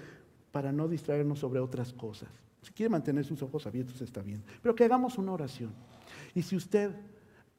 para 0.52 0.72
no 0.72 0.88
distraernos 0.88 1.40
sobre 1.40 1.60
otras 1.60 1.94
cosas. 1.94 2.30
Si 2.62 2.74
quiere 2.74 2.90
mantener 2.90 3.24
sus 3.26 3.42
ojos 3.42 3.66
abiertos 3.68 4.02
está 4.02 4.22
bien, 4.22 4.44
pero 4.62 4.76
que 4.76 4.84
hagamos 4.84 5.18
una 5.18 5.32
oración. 5.32 5.72
Y 6.36 6.42
si 6.42 6.56
usted 6.56 6.92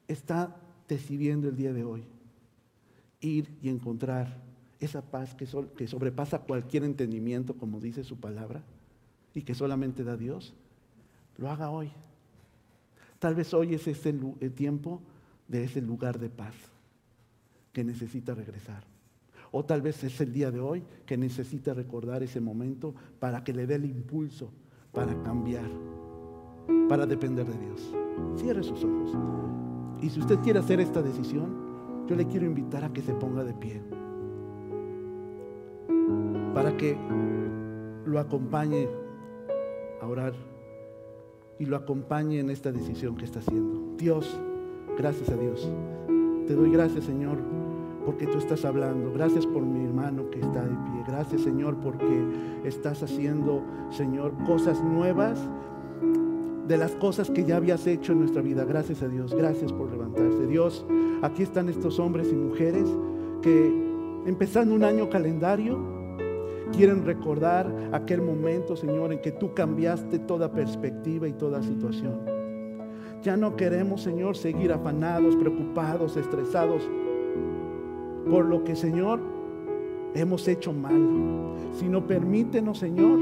está 0.06 0.56
decidiendo 0.88 1.48
el 1.48 1.56
día 1.56 1.72
de 1.72 1.84
hoy 1.84 2.04
ir 3.20 3.56
y 3.62 3.68
encontrar 3.68 4.42
esa 4.80 5.02
paz 5.02 5.34
que, 5.34 5.46
sobrepasa 5.86 6.40
cualquier 6.40 6.84
entendimiento, 6.84 7.54
como 7.54 7.80
dice 7.80 8.04
su 8.04 8.18
palabra, 8.18 8.62
y 9.32 9.42
que 9.42 9.54
solamente 9.54 10.04
da 10.04 10.16
Dios, 10.16 10.54
lo 11.38 11.50
haga 11.50 11.70
hoy. 11.70 11.90
Tal 13.18 13.34
vez 13.34 13.54
hoy 13.54 13.74
es 13.74 13.86
ese 13.88 14.14
el 14.40 14.52
tiempo 14.52 15.00
de 15.48 15.64
ese 15.64 15.80
lugar 15.80 16.18
de 16.18 16.28
paz 16.28 16.54
que 17.72 17.82
necesita 17.82 18.34
regresar. 18.34 18.84
O 19.50 19.64
tal 19.64 19.82
vez 19.82 20.02
es 20.04 20.20
el 20.20 20.32
día 20.32 20.50
de 20.50 20.60
hoy 20.60 20.82
que 21.06 21.16
necesita 21.16 21.74
recordar 21.74 22.22
ese 22.22 22.40
momento 22.40 22.94
para 23.20 23.42
que 23.44 23.52
le 23.52 23.66
dé 23.66 23.76
el 23.76 23.84
impulso 23.84 24.50
para 24.92 25.20
cambiar, 25.22 25.70
para 26.88 27.06
depender 27.06 27.46
de 27.46 27.58
Dios. 27.66 27.94
Cierre 28.36 28.62
sus 28.62 28.82
ojos. 28.84 29.53
Y 30.04 30.10
si 30.10 30.20
usted 30.20 30.38
quiere 30.40 30.58
hacer 30.58 30.80
esta 30.80 31.00
decisión, 31.00 32.04
yo 32.06 32.14
le 32.14 32.26
quiero 32.26 32.44
invitar 32.44 32.84
a 32.84 32.92
que 32.92 33.00
se 33.00 33.14
ponga 33.14 33.42
de 33.42 33.54
pie. 33.54 33.80
Para 36.52 36.76
que 36.76 36.94
lo 38.04 38.20
acompañe 38.20 38.86
a 40.02 40.06
orar 40.06 40.34
y 41.58 41.64
lo 41.64 41.76
acompañe 41.76 42.38
en 42.38 42.50
esta 42.50 42.70
decisión 42.70 43.16
que 43.16 43.24
está 43.24 43.38
haciendo. 43.38 43.96
Dios, 43.96 44.38
gracias 44.98 45.30
a 45.30 45.36
Dios. 45.38 45.72
Te 46.46 46.52
doy 46.52 46.70
gracias, 46.70 47.04
Señor, 47.04 47.38
porque 48.04 48.26
tú 48.26 48.36
estás 48.36 48.66
hablando. 48.66 49.10
Gracias 49.10 49.46
por 49.46 49.62
mi 49.62 49.86
hermano 49.86 50.28
que 50.28 50.40
está 50.40 50.64
de 50.64 50.76
pie. 50.84 51.02
Gracias, 51.06 51.40
Señor, 51.40 51.78
porque 51.80 52.26
estás 52.64 53.02
haciendo, 53.02 53.62
Señor, 53.88 54.34
cosas 54.44 54.84
nuevas 54.84 55.40
de 56.66 56.76
las 56.76 56.92
cosas 56.96 57.30
que 57.30 57.44
ya 57.44 57.56
habías 57.56 57.86
hecho 57.86 58.12
en 58.12 58.20
nuestra 58.20 58.42
vida. 58.42 58.64
Gracias 58.64 59.02
a 59.02 59.08
Dios, 59.08 59.34
gracias 59.34 59.72
por 59.72 59.93
levantarse. 60.14 60.46
Dios, 60.46 60.84
aquí 61.22 61.42
están 61.42 61.68
estos 61.68 61.98
hombres 61.98 62.30
y 62.30 62.34
mujeres 62.34 62.86
que 63.42 63.84
empezando 64.26 64.74
un 64.74 64.84
año 64.84 65.10
calendario, 65.10 65.78
quieren 66.72 67.04
recordar 67.04 67.70
aquel 67.92 68.22
momento, 68.22 68.74
Señor, 68.76 69.12
en 69.12 69.20
que 69.20 69.32
tú 69.32 69.52
cambiaste 69.54 70.18
toda 70.20 70.50
perspectiva 70.50 71.28
y 71.28 71.32
toda 71.32 71.62
situación. 71.62 72.20
Ya 73.22 73.36
no 73.36 73.56
queremos, 73.56 74.02
Señor, 74.02 74.36
seguir 74.36 74.72
afanados, 74.72 75.36
preocupados, 75.36 76.16
estresados 76.16 76.88
por 78.28 78.46
lo 78.46 78.64
que, 78.64 78.74
Señor, 78.74 79.20
hemos 80.14 80.48
hecho 80.48 80.72
mal, 80.72 81.00
sino 81.72 82.06
permítenos, 82.06 82.78
Señor, 82.78 83.18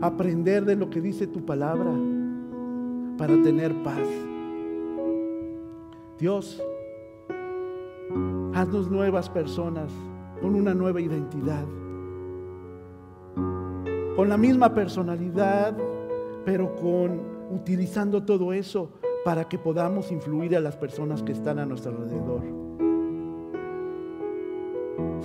aprender 0.00 0.64
de 0.64 0.76
lo 0.76 0.90
que 0.90 1.00
dice 1.00 1.26
tu 1.26 1.44
palabra 1.44 1.92
para 3.16 3.40
tener 3.42 3.72
paz. 3.82 4.06
Dios, 6.18 6.62
Haznos 8.54 8.90
nuevas 8.90 9.28
personas 9.28 9.92
con 10.40 10.54
una 10.54 10.72
nueva 10.72 10.98
identidad, 10.98 11.66
con 14.14 14.30
la 14.30 14.38
misma 14.38 14.72
personalidad, 14.72 15.76
pero 16.46 16.74
con 16.74 17.20
utilizando 17.50 18.22
todo 18.22 18.54
eso 18.54 18.92
para 19.26 19.46
que 19.46 19.58
podamos 19.58 20.10
influir 20.10 20.56
a 20.56 20.60
las 20.60 20.74
personas 20.74 21.22
que 21.22 21.32
están 21.32 21.58
a 21.58 21.66
nuestro 21.66 21.92
alrededor. 21.92 22.65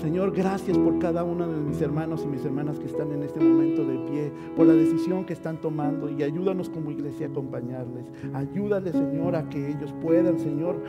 Señor, 0.01 0.31
gracias 0.31 0.75
por 0.79 0.97
cada 0.97 1.23
uno 1.23 1.47
de 1.47 1.57
mis 1.57 1.79
hermanos 1.79 2.23
y 2.23 2.27
mis 2.27 2.43
hermanas 2.43 2.79
que 2.79 2.87
están 2.87 3.11
en 3.11 3.21
este 3.21 3.39
momento 3.39 3.85
de 3.85 3.99
pie, 4.09 4.31
por 4.55 4.65
la 4.65 4.73
decisión 4.73 5.25
que 5.25 5.33
están 5.33 5.61
tomando 5.61 6.09
y 6.09 6.23
ayúdanos 6.23 6.71
como 6.71 6.89
iglesia 6.89 7.27
a 7.27 7.29
acompañarles. 7.29 8.11
Ayúdales, 8.33 8.93
Señor, 8.93 9.35
a 9.35 9.47
que 9.47 9.69
ellos 9.69 9.93
puedan, 10.01 10.39
Señor, 10.39 10.81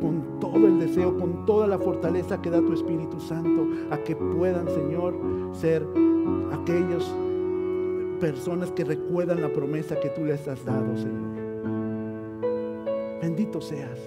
con 0.00 0.40
todo 0.40 0.66
el 0.66 0.80
deseo, 0.80 1.16
con 1.16 1.46
toda 1.46 1.68
la 1.68 1.78
fortaleza 1.78 2.42
que 2.42 2.50
da 2.50 2.58
tu 2.58 2.72
Espíritu 2.72 3.20
Santo, 3.20 3.68
a 3.92 3.98
que 3.98 4.16
puedan, 4.16 4.68
Señor, 4.68 5.16
ser 5.52 5.86
aquellos 6.52 7.14
personas 8.18 8.72
que 8.72 8.82
recuerdan 8.82 9.42
la 9.42 9.52
promesa 9.52 10.00
que 10.00 10.08
tú 10.08 10.24
les 10.24 10.48
has 10.48 10.64
dado, 10.64 10.96
Señor. 10.96 11.36
Bendito 13.22 13.60
seas. 13.60 14.00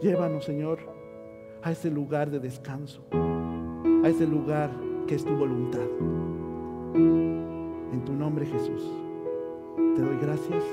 Llévanos, 0.00 0.44
Señor 0.44 0.99
a 1.62 1.72
ese 1.72 1.90
lugar 1.90 2.30
de 2.30 2.40
descanso, 2.40 3.04
a 3.12 4.08
ese 4.08 4.26
lugar 4.26 4.70
que 5.06 5.14
es 5.14 5.24
tu 5.24 5.34
voluntad. 5.36 5.86
En 6.94 8.02
tu 8.04 8.12
nombre 8.12 8.46
Jesús, 8.46 8.82
te 9.96 10.02
doy 10.02 10.16
gracias 10.20 10.64